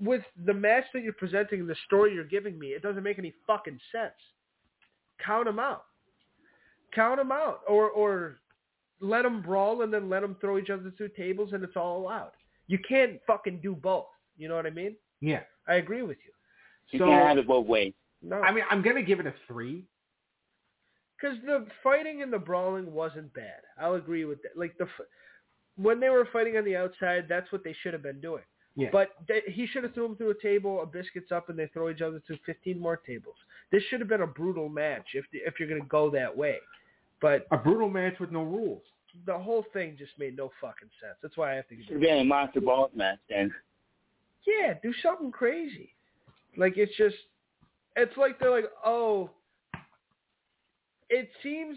[0.00, 3.18] with the match that you're presenting and the story you're giving me, it doesn't make
[3.18, 4.14] any fucking sense.
[5.18, 5.84] Count them out.
[6.94, 8.40] Count them out, or or
[9.00, 11.98] let them brawl and then let them throw each other through tables, and it's all
[12.00, 12.32] allowed.
[12.66, 14.06] You can't fucking do both.
[14.36, 14.96] You know what I mean?
[15.20, 15.42] Yeah.
[15.66, 16.32] I agree with you.
[16.90, 17.92] You So can't have it both ways.
[18.22, 19.84] No, I mean, I'm gonna give it a three.
[21.20, 23.60] because the fighting and the brawling wasn't bad.
[23.80, 24.56] I'll agree with that.
[24.56, 25.06] Like the f-
[25.76, 28.42] when they were fighting on the outside, that's what they should have been doing.
[28.78, 28.90] Yeah.
[28.92, 30.80] But they, he should have threw him through a table.
[30.82, 33.34] Abyss biscuits up and they throw each other through 15 more tables.
[33.72, 36.58] This should have been a brutal match if if you're gonna go that way.
[37.20, 38.82] But A brutal match with no rules.
[39.26, 41.16] the whole thing just made no fucking sense.
[41.22, 42.00] That's why I have to give Should it.
[42.02, 43.52] have been a Monster's Ball match then.
[44.46, 45.90] Yeah, do something crazy.
[46.56, 47.16] Like it's just,
[47.96, 49.30] it's like they're like, oh,
[51.10, 51.76] it seems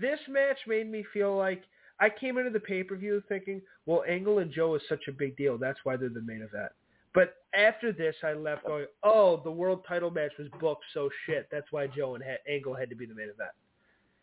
[0.00, 1.62] this match made me feel like
[2.00, 5.12] I came into the pay per view thinking, well, Angle and Joe is such a
[5.12, 5.58] big deal.
[5.58, 6.70] That's why they're the main event.
[7.14, 11.48] But after this, I left going, oh, the world title match was booked so shit.
[11.50, 13.50] That's why Joe and ha- Angle had to be the main event.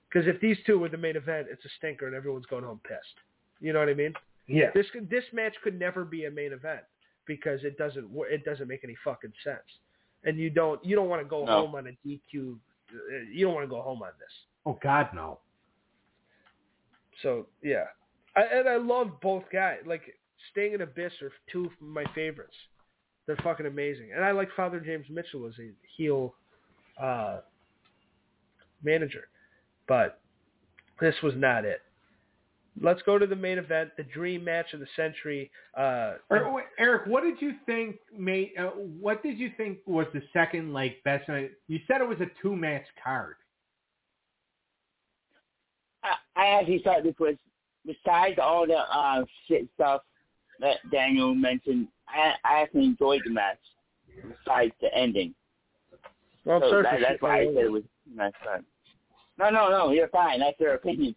[0.10, 2.80] Because if these two were the main event, it's a stinker and everyone's going home
[2.88, 3.20] pissed.
[3.60, 4.14] You know what I mean?
[4.48, 4.70] Yeah.
[4.74, 6.82] This could, this match could never be a main event
[7.26, 9.66] because it doesn't wo- it doesn't make any fucking sense.
[10.24, 11.62] And you don't you don't want to go No.
[11.66, 12.54] home on a DQ.
[12.94, 12.98] uh,
[13.34, 14.32] You don't want to go home on this.
[14.66, 15.40] Oh God, no.
[17.22, 17.86] So yeah,
[18.36, 19.80] I, and I love both guys.
[19.86, 20.02] Like
[20.52, 22.56] Sting and Abyss are two of my favorites.
[23.28, 26.36] They're fucking amazing, and I like Father James Mitchell as a heel
[27.02, 27.40] uh,
[28.84, 29.28] manager,
[29.88, 30.20] but
[31.02, 31.82] this was not it.
[32.82, 35.50] Let's go to the main event, the dream match of the century.
[35.78, 36.16] Uh,
[36.78, 38.52] Eric, what did you think made?
[38.60, 38.66] Uh,
[39.00, 41.28] what did you think was the second like best?
[41.68, 43.36] You said it was a two match card.
[46.36, 47.36] I, I actually thought this was
[47.86, 50.02] besides all the uh, shit stuff
[50.60, 51.88] that Daniel mentioned.
[52.08, 53.58] I, I actually enjoyed the match
[54.22, 55.34] besides the ending.
[56.46, 57.84] well, so that, that's why I said it was
[58.14, 58.64] nice fun.
[59.38, 60.40] No, no, no, you're fine.
[60.40, 61.14] That's your opinion,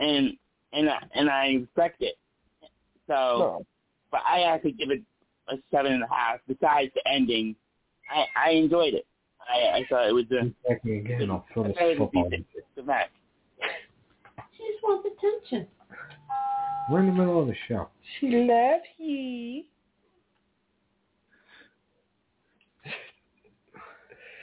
[0.00, 0.32] and
[0.72, 2.14] and I, and I respect it.
[3.06, 3.66] So, No.
[4.10, 5.02] but I actually give it
[5.48, 6.38] a seven and a half.
[6.48, 7.54] Besides the ending,
[8.10, 9.06] I I enjoyed it.
[9.40, 11.30] I I thought it was a Back again.
[11.30, 12.30] I'll throw I this thought it was football.
[12.30, 13.10] decent good match.
[14.86, 15.66] She wants attention.
[16.90, 17.88] We're in the middle of the show.
[18.20, 19.64] She loves you.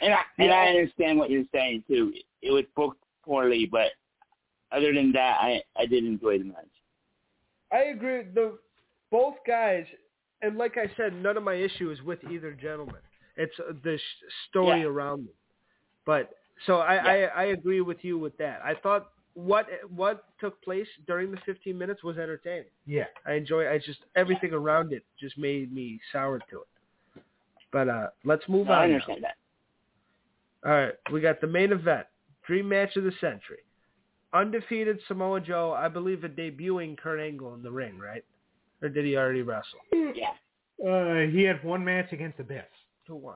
[0.02, 2.12] And I and I understand what you're saying too.
[2.42, 3.88] It was booked poorly, but
[4.74, 6.68] other than that, I I did enjoy the match.
[7.72, 8.24] I agree.
[8.34, 8.58] The
[9.12, 9.86] both guys,
[10.42, 12.98] and like I said, none of my issue is with either gentleman.
[13.38, 14.88] It's uh, the sh- story Yeah.
[14.88, 15.34] around them.
[16.06, 16.32] But
[16.66, 17.28] so I, Yeah.
[17.36, 18.60] I I agree with you with that.
[18.64, 22.66] I thought what what took place during the 15 minutes was entertaining.
[22.86, 23.06] Yeah.
[23.26, 23.68] I enjoy.
[23.70, 27.24] I just everything around it just made me sour to it.
[27.72, 28.90] But uh let's move No, I on.
[28.90, 28.94] now.
[28.96, 29.36] understand that.
[30.66, 32.06] All right, we got the main event,
[32.48, 33.60] dream match of the century.
[34.34, 38.24] Undefeated Samoa Joe, I believe, a debuting Kurt Angle in the ring, right?
[38.82, 39.80] Or did he already wrestle?
[39.92, 40.32] Yeah.
[40.84, 42.64] Uh, he had one match against Abyss.
[43.08, 43.36] Who won?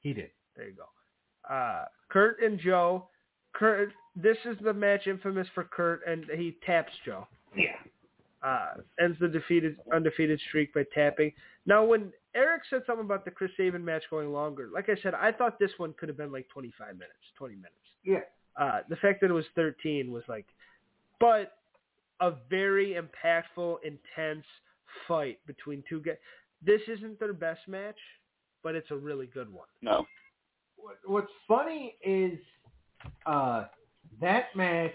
[0.00, 0.30] He did.
[0.56, 1.52] There you go.
[1.54, 3.08] Uh, Kurt and Joe.
[3.52, 3.92] Kurt.
[4.16, 7.26] This is the match infamous for Kurt, and he taps Joe.
[7.56, 7.76] Yeah.
[8.42, 11.32] Uh, ends the defeated undefeated streak by tapping.
[11.66, 15.14] Now, when Eric said something about the Chris Sabin match going longer, like I said,
[15.14, 17.74] I thought this one could have been like 25 minutes, 20 minutes.
[18.02, 18.20] Yeah.
[18.56, 20.46] Uh, the fact that it was 13 was like,
[21.18, 21.52] but
[22.20, 24.44] a very impactful, intense
[25.06, 26.16] fight between two guys.
[26.64, 27.98] This isn't their best match,
[28.62, 29.66] but it's a really good one.
[29.82, 30.06] No.
[31.04, 32.38] What's funny is
[33.26, 33.64] uh,
[34.20, 34.94] that match.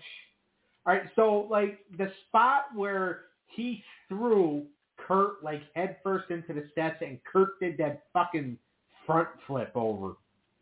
[0.85, 4.65] All right, so like the spot where he threw
[4.97, 8.57] Kurt like head first into the steps, and Kurt did that fucking
[9.05, 10.13] front flip over,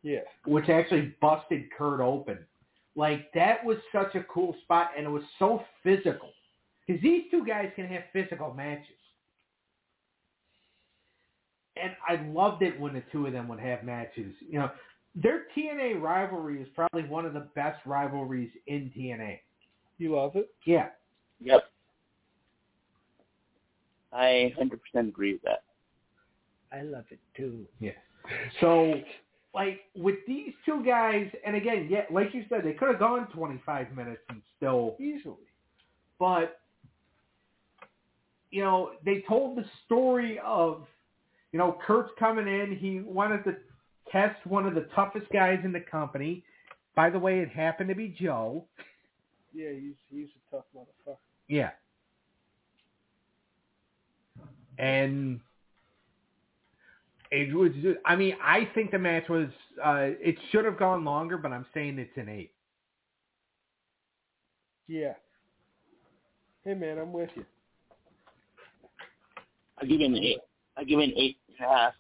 [0.02, 0.20] Yeah.
[0.46, 2.40] which actually busted Kurt open.
[2.96, 6.30] Like that was such a cool spot, and it was so physical
[6.86, 8.88] because these two guys can have physical matches.
[11.76, 14.34] And I loved it when the two of them would have matches.
[14.48, 14.72] You know,
[15.16, 19.40] their TNA rivalry is probably one of the best rivalries in TNA.
[19.98, 20.50] You love it?
[20.66, 20.88] Yeah.
[21.42, 21.64] Yep.
[24.12, 25.64] I 100% agree with that.
[26.72, 27.66] I love it too.
[27.80, 27.92] Yeah.
[28.60, 28.96] So,
[29.54, 33.28] like with these two guys, and again, yeah, like you said, they could have gone
[33.28, 35.36] 25 minutes and still, Easily.
[36.20, 36.60] but
[38.50, 40.86] you know, they told the story of,
[41.52, 42.78] you know, Kurt's coming in.
[42.80, 43.56] He wanted to
[44.14, 46.44] test one of the toughest guys in the company.
[46.96, 48.64] By the way, it happened to be Joe.
[49.54, 51.18] Yeah, he's he's a tough motherfucker.
[51.48, 51.72] Yeah.
[54.78, 55.40] And
[57.32, 57.72] it was.
[58.06, 59.50] I mean, I think the match was.
[59.84, 62.52] Uh, it should have gone longer, but I'm saying it's an eight.
[64.88, 65.14] Yeah.
[66.64, 67.46] Hey man, I'm with you.
[69.80, 70.40] I'll give it an eight.
[70.78, 71.94] I'll give it an eight and a half.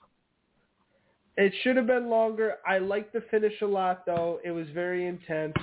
[1.35, 2.55] It should have been longer.
[2.67, 4.39] I liked the finish a lot though.
[4.43, 5.53] It was very intense.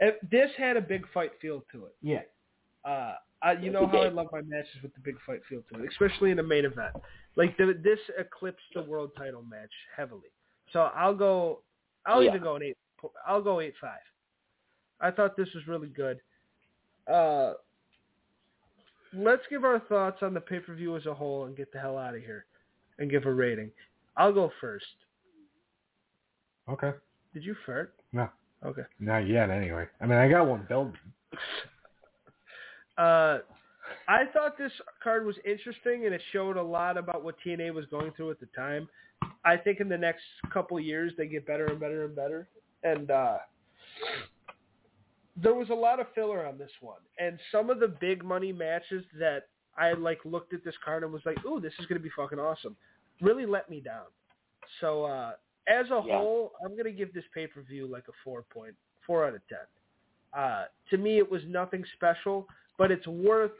[0.00, 1.94] It, this had a big fight feel to it.
[2.02, 2.22] Yeah.
[2.84, 5.82] Uh, I, you know how I love my matches with the big fight feel to
[5.82, 6.94] it, especially in a main event.
[7.36, 10.28] Like the, this eclipsed the world title match heavily.
[10.72, 11.60] So I'll go.
[12.06, 12.30] I'll Yeah.
[12.30, 12.76] even go an eight.
[13.26, 14.00] I'll go eight five.
[15.00, 16.18] I thought this was really good.
[17.10, 17.54] Uh,
[19.14, 21.78] let's give our thoughts on the pay per view as a whole and get the
[21.78, 22.44] hell out of here,
[22.98, 23.70] and give a rating.
[24.16, 24.84] I'll go first.
[26.70, 26.92] Okay.
[27.34, 27.94] Did you fart?
[28.12, 28.28] No.
[28.64, 28.82] Okay.
[28.98, 29.86] Not yet, anyway.
[30.00, 30.94] I mean, I got one building.
[32.98, 33.38] Uh,
[34.08, 37.86] I thought this card was interesting, and it showed a lot about what TNA was
[37.86, 38.90] going through at the time.
[39.42, 42.48] I think in the next couple of years they get better and better and better.
[42.82, 43.38] And uh,
[45.36, 48.52] there was a lot of filler on this one, and some of the big money
[48.52, 49.48] matches that
[49.78, 52.38] I like looked at this card and was like, "Ooh, this is gonna be fucking
[52.38, 52.76] awesome,"
[53.20, 54.06] really let me down.
[54.80, 55.32] So uh,
[55.70, 56.18] as a Yeah.
[56.18, 58.74] whole, I'm gonna give this pay per view like a four point
[59.06, 59.58] four out of ten.
[60.32, 62.46] Uh, to me, it was nothing special,
[62.76, 63.52] but it's worth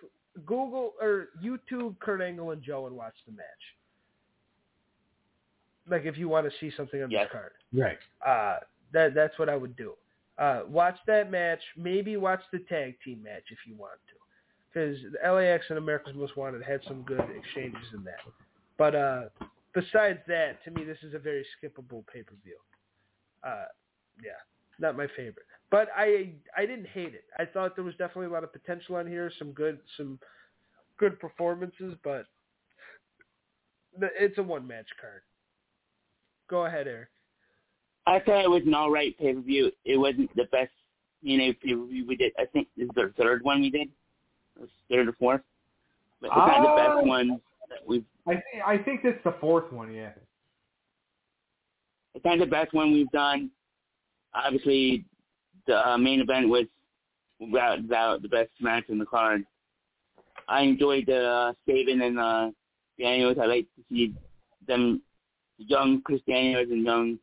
[0.46, 3.76] Google or YouTube Kurt Angle and Joe and watch the match.
[5.88, 7.24] Like if you want to see something on Yes.
[7.24, 7.98] this card, Right.
[8.24, 8.60] uh,
[8.92, 9.96] that that's what I would do.
[10.38, 11.62] Uh, watch that match.
[11.76, 14.14] Maybe watch the tag team match if you want to,
[14.68, 18.20] because LAX and America's Most Wanted had some good exchanges in that.
[18.76, 19.28] But uh,
[19.74, 22.56] besides that, to me, this is a very skippable pay per view.
[23.44, 23.66] Uh,
[24.22, 24.32] yeah,
[24.78, 25.46] not my favorite.
[25.70, 27.24] But I I didn't hate it.
[27.38, 29.30] I thought there was definitely a lot of potential on here.
[29.38, 30.18] Some good some
[30.98, 32.26] good performances, but
[34.00, 35.22] it's a one match card.
[36.48, 37.08] Go ahead, Eric.
[38.06, 39.70] I thought it was an all right pay per view.
[39.84, 40.72] It wasn't the best
[41.24, 42.32] TNA pay per view we did.
[42.38, 43.88] I think this is the third one we did,
[44.60, 45.42] or third or fourth.
[46.20, 46.96] But it's not the Oh.
[46.96, 48.04] best one that we've.
[48.30, 49.92] I th- I think that's the fourth one.
[49.92, 50.12] Yeah.
[52.14, 53.50] It's not the best one we've done.
[54.34, 55.04] Obviously,
[55.66, 56.66] the uh, main event was
[57.40, 59.44] without doubt the best match in the card.
[60.48, 62.50] I enjoyed the uh, Sabin and uh,
[62.98, 63.38] Daniels.
[63.40, 64.14] I like to see
[64.66, 65.02] them,
[65.58, 67.18] young Chris Daniels and young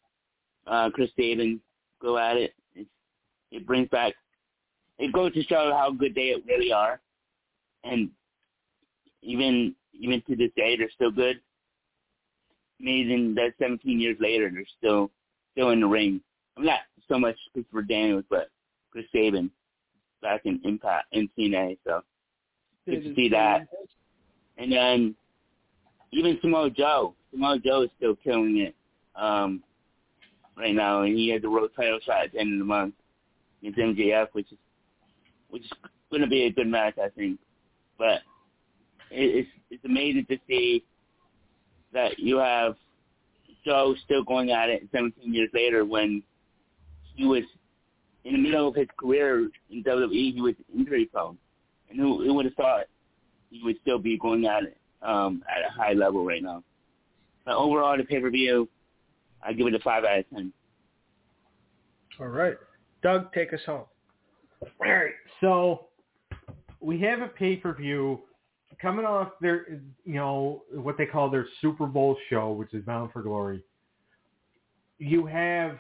[0.65, 1.61] uh, Chris Sabin,
[2.01, 2.53] go at it.
[2.75, 2.89] It's,
[3.51, 4.13] it brings back.
[4.99, 6.99] It goes to show how good they really are,
[7.83, 8.09] and
[9.21, 11.39] even even to this day, they're still good.
[12.79, 15.09] Amazing that 17 years later, they're still
[15.53, 16.21] still in the ring.
[16.55, 18.49] I'm not so much Christopher Daniels, but
[18.91, 19.49] Chris Sabin
[20.21, 21.77] back in Impact in TNA.
[21.85, 22.03] So
[22.85, 23.67] good to see that.
[24.57, 25.15] And then
[26.11, 28.75] even Samoa Joe, Samoa Joe is still killing it
[29.15, 29.63] um,
[30.55, 32.93] right now, and he has a world title shot at the end of the month
[33.61, 34.57] against MJF, which is
[35.49, 35.71] which is
[36.11, 37.39] going to be a good match, I think.
[37.97, 38.21] But
[39.11, 40.83] it's it's amazing to see
[41.93, 42.75] that you have
[43.65, 46.23] Joe still going at it 17 years later when
[47.15, 47.43] he was
[48.23, 51.37] in the middle of his career in WWE, he was injury prone,
[51.89, 52.85] and who, who would have thought
[53.49, 56.63] he would still be going at it um, at a high level right now.
[57.45, 58.67] But overall, the pay per view,
[59.41, 60.51] I give it a five out of ten.
[62.19, 62.57] All right.
[63.01, 63.85] Doug, take us home.
[64.61, 65.11] All right.
[65.39, 65.85] So
[66.81, 68.21] we have a pay per view
[68.81, 73.11] coming off their, you know, what they call their Super Bowl show, which is Bound
[73.11, 73.63] for Glory.
[74.99, 75.77] You have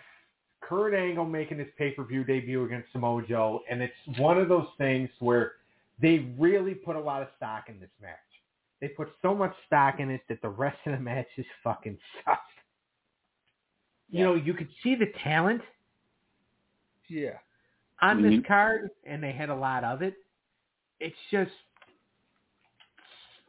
[0.61, 4.49] Kurt Angle making his pay per view debut against Samoa Joe, and it's one of
[4.49, 5.53] those things where
[5.99, 8.17] they really put a lot of stock in this match.
[8.79, 11.97] They put so much stock in it that the rest of the match is fucking
[12.23, 12.41] sucked.
[14.09, 15.61] You know, you could see the talent
[17.07, 17.39] Yeah.
[18.01, 18.45] on this Mhm.
[18.45, 20.15] card, and they had a lot of it.
[20.99, 21.51] It's just,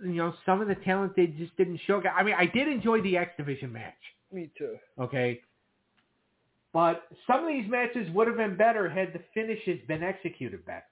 [0.00, 2.02] you know, some of the talent they just didn't show.
[2.16, 3.94] I mean, I did enjoy the X Division match,
[4.32, 4.76] Me too.
[5.00, 5.40] okay,
[6.72, 10.84] but some of these matches would have been better had the finishes been executed better.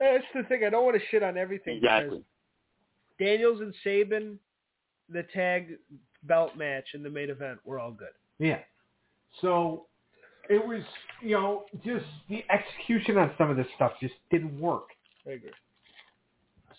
[0.00, 0.64] That's the thing.
[0.66, 1.78] I don't want to shit on everything.
[1.78, 2.22] Exactly.
[3.18, 4.38] Daniels and Sabin,
[5.08, 5.78] the tag
[6.24, 8.08] belt match and the main event were all good.
[8.38, 8.58] Yeah.
[9.40, 9.86] So
[10.48, 10.82] it was,
[11.20, 14.88] you know, just the execution on some of this stuff just didn't work.
[15.26, 15.50] I agree.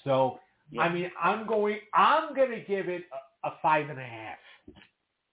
[0.03, 0.39] So
[0.71, 0.81] Yeah.
[0.81, 3.03] I mean, I'm going, I'm going to give it
[3.43, 4.37] a, a five and a half.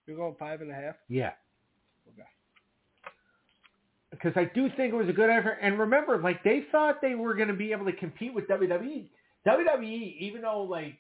[0.07, 0.97] You're going five and a half.
[1.09, 1.33] Yeah.
[2.13, 2.27] Okay.
[4.11, 5.59] Because I do think it was a good effort.
[5.63, 9.07] And remember, like they thought they were going to be able to compete with WWE.
[9.47, 10.99] WWE, even though like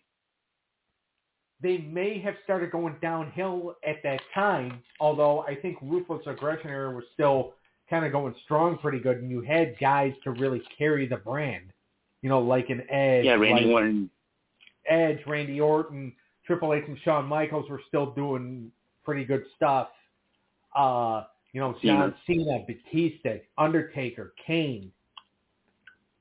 [1.63, 6.93] they may have started going downhill at that time, although I think Ruthless Aggression era
[6.93, 7.55] was still
[7.89, 11.65] kind of going strong pretty good, and you had guys to really carry the brand.
[12.23, 14.11] You know, like an Edge, Yeah, Randy like Orton.
[14.89, 16.13] Edge, Randy Orton,
[16.47, 18.71] Triple H, and Shawn Michaels were still doing
[19.05, 19.89] pretty good stuff.
[20.77, 24.91] Uh, you know, John Cena, Batista, Undertaker, Kane,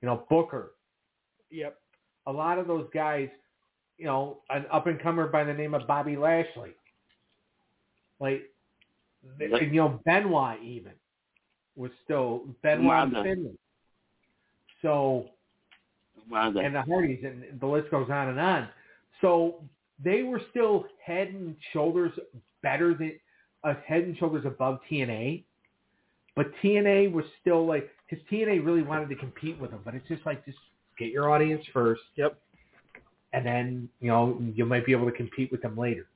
[0.01, 0.73] you know, Booker.
[1.49, 1.77] Yep.
[2.27, 3.29] A lot of those guys,
[3.97, 6.71] you know, an up and comer by the name of Bobby Lashley.
[8.19, 8.51] Like,
[9.39, 9.61] th- Yep.
[9.61, 10.93] you know, Benoit even
[11.75, 13.23] was still Benoit and Umaga.
[13.23, 13.57] Finlay.
[14.81, 15.29] So Wow,
[16.31, 18.69] and the Hardys, and the list goes on and on.
[19.21, 19.63] So
[20.03, 22.11] they were still head and shoulders
[22.63, 23.13] better than,
[23.63, 25.43] uh, head and shoulders above TNA,
[26.35, 30.07] but TNA was still like, because TNA really wanted to compete with them, but it's
[30.07, 30.57] just like, just
[30.97, 32.01] get your audience first.
[32.15, 32.37] Yep.
[33.33, 36.07] And then, you know, you might be able to compete with them later.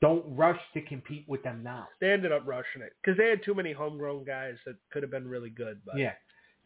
[0.00, 1.88] Don't rush to compete with them now.
[2.00, 5.10] They ended up rushing it because they had too many homegrown guys that could have
[5.10, 5.80] been really good.
[5.84, 6.12] But Yeah.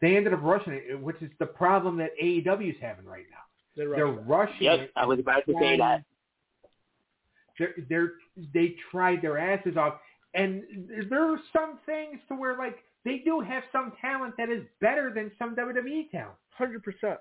[0.01, 3.37] They ended up rushing it, which is the problem that AEW is having right now.
[3.75, 4.29] they They're rushed it.
[4.29, 4.91] rushing Yep, it.
[4.95, 6.03] I was about to say that.
[7.57, 8.11] they're, they're
[8.53, 9.95] they tried their asses off,
[10.35, 10.63] and
[11.09, 15.11] there are some things to where like they do have some talent that is better
[15.13, 16.35] than some WWE talent.
[16.51, 17.19] Hundred percent.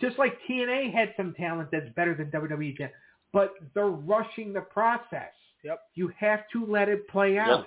[0.00, 2.94] Just like TNA had some talent that's better than WWE talent,
[3.32, 5.32] but they're rushing the process.
[5.64, 5.80] Yep.
[5.94, 7.66] You have to let it play out.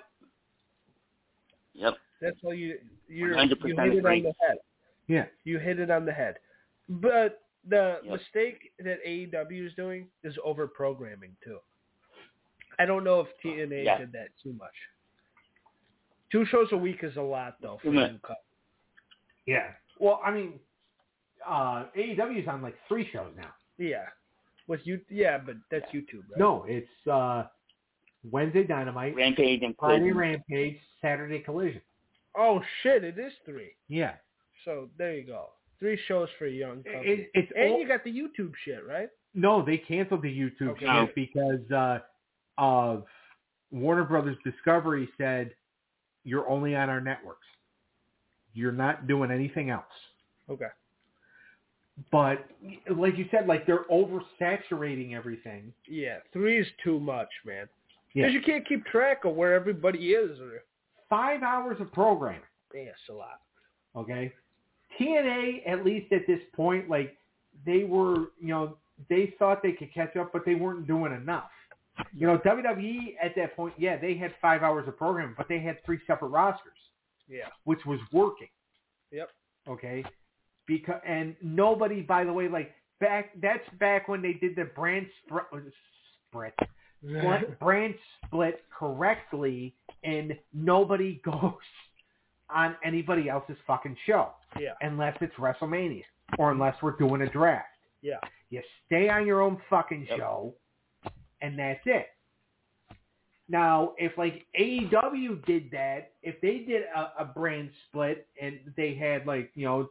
[1.76, 1.94] Yep.
[2.24, 2.78] That's all you
[3.10, 4.58] you're 100% you hit it on the head.
[5.08, 5.26] Yeah.
[5.44, 6.38] You hit it on the head.
[6.88, 8.12] But the Yep.
[8.20, 11.60] mistake that AEW is doing is over programming too.
[12.80, 13.98] I don't know if TNA Yeah.
[13.98, 14.74] did that too much.
[16.32, 18.12] Two shows a week is a lot though for Too much.
[18.12, 18.44] one cut.
[19.46, 19.74] Yeah.
[20.00, 20.60] Well, I mean,
[21.46, 23.54] uh, AEW's on like three shows now.
[23.78, 24.08] Yeah.
[24.68, 26.38] With you yeah, but that's YouTube, right?
[26.40, 27.48] No, it's uh,
[28.32, 30.18] Wednesday Dynamite, Rampage and Friday Collision.
[30.18, 31.82] Rampage, Saturday Collision.
[32.38, 33.72] Oh shit, it is three.
[33.88, 34.14] Yeah.
[34.66, 35.50] So there you go.
[35.80, 37.06] Three shows for a young company.
[37.06, 39.10] It, it's and all- you got the YouTube shit, right?
[39.36, 40.86] No, they canceled the YouTube Okay.
[40.86, 42.00] shit because uh,
[42.58, 43.04] of
[43.72, 45.52] Warner Brothers Discovery said
[46.24, 47.48] you're only on our networks.
[48.54, 49.84] You're not doing anything else.
[50.50, 50.68] Okay.
[52.12, 52.46] But
[52.96, 55.74] like you said, like they're oversaturating everything.
[55.88, 57.68] Yeah, three is too much, man.
[58.14, 58.28] Yeah.
[58.28, 60.40] Because you can't keep track of where everybody is.
[60.40, 60.64] Or
[61.14, 62.42] Five hours of programming.
[62.74, 63.42] yeah, it's a lot.
[63.96, 64.32] Okay.
[65.00, 67.18] TNA, at least at this point, like
[67.66, 68.78] they were, you know,
[69.10, 71.52] they thought they could catch up, but they weren't doing enough.
[72.16, 75.60] You know, WWE at that point, yeah, they had five hours of programming, but they
[75.60, 76.74] had three separate rosters.
[77.30, 77.46] Yeah.
[77.64, 78.50] which was working.
[79.12, 79.30] Yep.
[79.70, 80.04] Okay.
[80.68, 85.08] Because and nobody, by the way, like back that's back when they did the brand
[85.30, 85.42] spr-
[86.30, 86.54] split
[87.02, 87.96] split- brand
[88.26, 91.54] split correctly, and nobody goes
[92.50, 94.74] on anybody else's fucking show Yeah.
[94.82, 96.04] unless it's WrestleMania
[96.38, 97.68] or unless we're doing a draft.
[98.02, 98.20] Yeah.
[98.50, 100.18] You stay on your own fucking Yep.
[100.20, 100.54] show,
[101.42, 102.08] and that's it.
[103.50, 108.96] Now, if like AEW did that, if they did a, a brand split and they
[108.96, 109.90] had like you know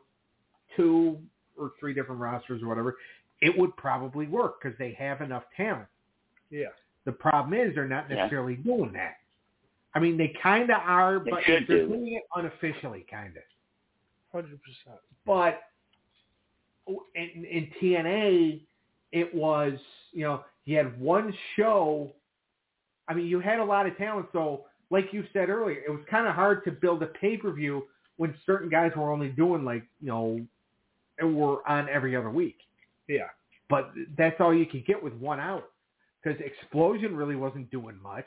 [0.77, 1.19] two
[1.59, 2.97] or three different rosters or whatever,
[3.41, 5.87] it would probably work because they have enough talent.
[6.51, 6.67] Yeah.
[7.05, 8.17] The problem is they're not Yeah.
[8.17, 9.17] necessarily doing that.
[9.95, 11.89] I mean, they kind of are, They but they're do.
[11.89, 13.43] doing it unofficially, kind of.
[14.33, 14.99] Hundred percent.
[15.27, 15.61] But
[17.15, 18.63] in, in TNA,
[19.13, 19.75] it was
[20.13, 22.13] you know you had one show.
[23.09, 26.01] I mean, you had a lot of talent, so like you said earlier, it was
[26.11, 27.85] kind of hard to build a pay per view
[28.17, 30.41] when certain guys were only doing like you know,
[31.19, 32.59] and were on every other week.
[33.09, 33.29] Yeah.
[33.69, 35.63] But that's all you could get with one hour
[36.23, 38.27] because Xplosion really wasn't doing much.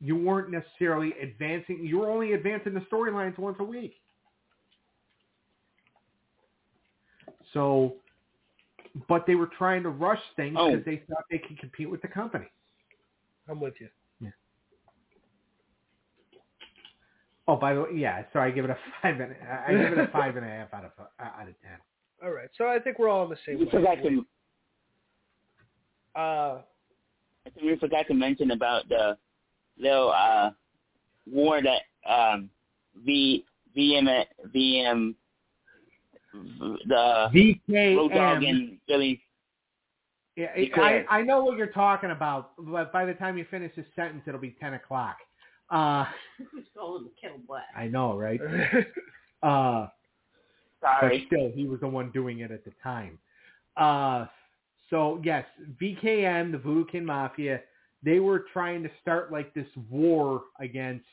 [0.00, 1.80] You weren't necessarily advancing.
[1.84, 3.94] You were only advancing the storylines once a week.
[7.52, 7.94] So,
[9.08, 10.70] but they were trying to rush things Oh.
[10.70, 12.46] because they thought they could compete with the company.
[13.48, 13.88] I'm with you.
[17.48, 18.24] Oh, by the way, yeah.
[18.32, 19.32] So I give it a five and
[19.66, 20.90] I give it a five and a half out of
[21.20, 21.78] out of ten.
[22.24, 22.48] All right.
[22.58, 24.10] So I think we're all on the same We forgot way.
[24.10, 24.26] to
[26.20, 26.60] Uh,
[27.46, 29.16] I think we forgot to mention about the
[29.78, 30.50] little uh,
[31.30, 32.50] war that um,
[33.04, 33.44] V
[33.76, 34.24] VM
[34.54, 35.14] VM
[36.86, 37.30] the
[37.96, 38.48] Road Dogg VKM.
[38.48, 39.20] and Billy.
[40.36, 41.04] Yeah, I.
[41.08, 44.40] I know what you're talking about, but by the time you finish this sentence, it'll
[44.40, 45.16] be ten o'clock.
[45.70, 46.04] Uh,
[46.52, 47.64] Who's calling the kettle black?
[47.76, 48.40] I know, right?
[49.42, 49.86] Uh,
[50.80, 51.24] but Sorry.
[51.26, 53.18] still, he was the one doing it at the time.
[53.76, 54.26] Uh,
[54.90, 55.44] so yes,
[55.80, 57.60] VKM, the Voodoo Kin Mafia,
[58.02, 61.06] they were trying to start like this war against,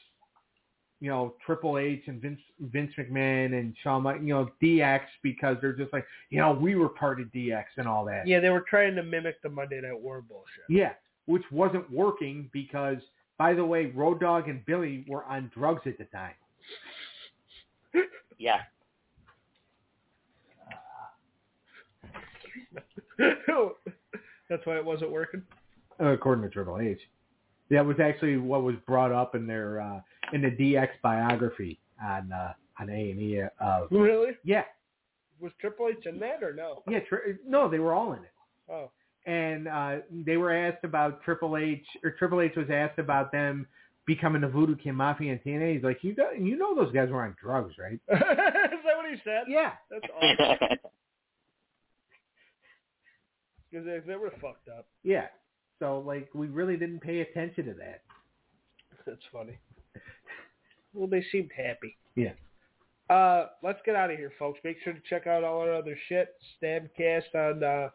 [0.99, 5.73] you know, Triple H and Vince Vince McMahon and Shawn, you know, DX because they're
[5.73, 8.27] just like, you know, we were part of DX and all that.
[8.27, 10.63] yeah, they were trying to mimic the Monday Night War bullshit.
[10.69, 10.93] Yeah,
[11.25, 12.97] which wasn't working because,
[13.37, 16.33] by the way, Road Dogg and Billy were on drugs at the time.
[18.37, 18.59] Yeah.
[24.49, 25.43] That's why it wasn't working.
[26.03, 26.99] Uh, according to Triple H.
[27.69, 30.01] That was actually what was brought up in their uh,
[30.33, 33.41] in the DX biography on uh, on A and E.
[33.59, 34.31] Uh, Really?
[34.43, 34.63] yeah,
[35.39, 36.83] Was Triple H in that or no?
[36.89, 38.31] yeah, tri- no, they were all in it.
[38.69, 38.91] Oh,
[39.25, 43.65] And uh, they were asked about Triple H, or Triple H was asked about them
[44.05, 45.75] becoming the Voodoo Kin Mafia and TNA.
[45.75, 47.93] He's like, you got, you know, those guys were on drugs, right?
[48.09, 49.43] is that what he said?
[49.47, 50.77] Yeah, That's awesome.
[53.71, 54.85] Because they, they were fucked up.
[55.03, 55.27] yeah.
[55.83, 58.03] So like, we really didn't pay attention to that.
[59.05, 59.59] That's funny.
[60.93, 61.97] Well, they seemed happy.
[62.15, 62.31] Yeah.
[63.09, 64.61] Uh, let's get out of here, folks.
[64.63, 66.29] Make sure to check out all our other shit.
[66.61, 67.89] Stabcast on uh,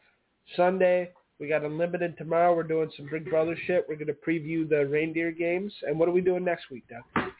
[0.55, 1.12] Sunday.
[1.40, 2.55] We got Unlimited tomorrow.
[2.55, 3.86] We're doing some Big Brother shit.
[3.89, 5.73] We're going to preview the reindeer games.
[5.86, 7.31] And what are we doing next week, Doc?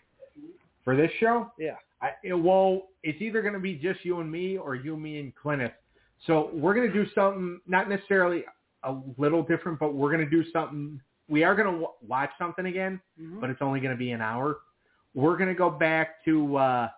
[0.83, 1.53] For this show?
[1.59, 1.77] Yeah.
[2.01, 5.19] I, it, well, it's either going to be just you and me or you, me,
[5.19, 5.73] and Clinton.
[6.27, 8.45] So we're going to do something, not necessarily
[8.85, 11.01] a little different, but we're going to do something.
[11.29, 13.41] We are going to w- watch something again, Mhm.
[13.41, 14.59] but it's only going to be an hour.
[15.15, 16.89] We're going to go back to uh,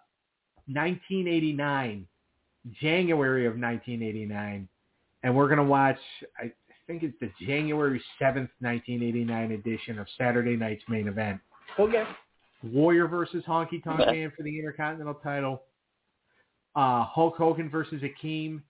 [0.66, 2.07] 1989,
[2.81, 4.69] January of 1989,
[5.23, 5.98] and we're going to watch,
[6.39, 6.52] I
[6.86, 11.40] think it's the January 7th, 1989 edition of Saturday Night's Main Event.
[11.78, 12.05] Okay.
[12.62, 15.62] Warrior versus Honky Tonk Man for the Intercontinental title.
[16.77, 18.61] Uh, Hulk Hogan versus Akeem.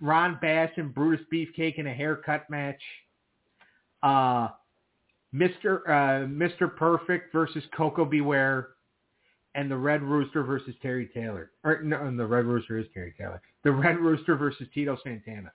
[0.00, 2.80] Ron Bass and Brutus Beefcake in a haircut match.
[4.02, 4.48] Uh,
[5.34, 5.80] Mr.
[5.86, 6.74] Uh, Mr.
[6.74, 8.20] Perfect versus Koko B.
[8.20, 8.68] Ware.
[9.54, 11.50] And the Red Rooster versus Terry Taylor.
[11.64, 13.40] Or no, the Red Rooster is Terry Taylor.
[13.64, 15.50] The Red Rooster versus Tito Santana.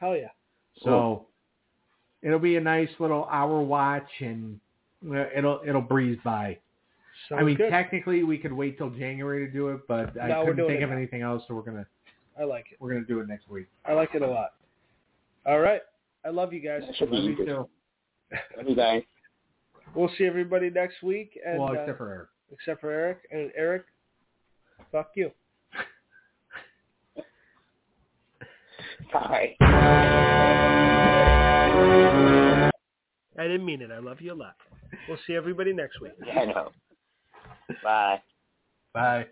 [0.00, 0.28] Hell yeah.
[0.82, 1.26] So
[2.22, 4.58] it'll be a nice little hour watch, and
[5.08, 6.58] uh, it'll it'll breeze by.
[7.28, 7.70] Sounds I mean, good.
[7.70, 10.82] technically we could wait till January to do it, but I No, we're couldn't think
[10.82, 10.96] of now.
[10.96, 11.86] anything else, so we're gonna
[12.40, 12.78] I like it.
[12.80, 13.66] we're gonna do it next week.
[13.84, 14.54] I like it a lot.
[15.46, 15.82] All right.
[16.24, 16.82] I love you guys.
[16.86, 17.46] That Love you interesting.
[17.46, 17.68] too.
[18.56, 19.02] Love you guys.
[19.92, 21.36] We'll see everybody next week.
[21.44, 22.28] And, well, uh, except for Eric.
[22.52, 23.18] except for Eric.
[23.32, 23.82] And Eric,
[24.92, 25.32] fuck you.
[29.12, 29.56] Bye.
[33.36, 33.90] I didn't mean it.
[33.90, 34.54] I love you a lot.
[35.08, 36.12] We'll see everybody next week.
[36.24, 36.70] Yeah, I know.
[37.82, 38.22] Bye.
[38.94, 39.26] Bye.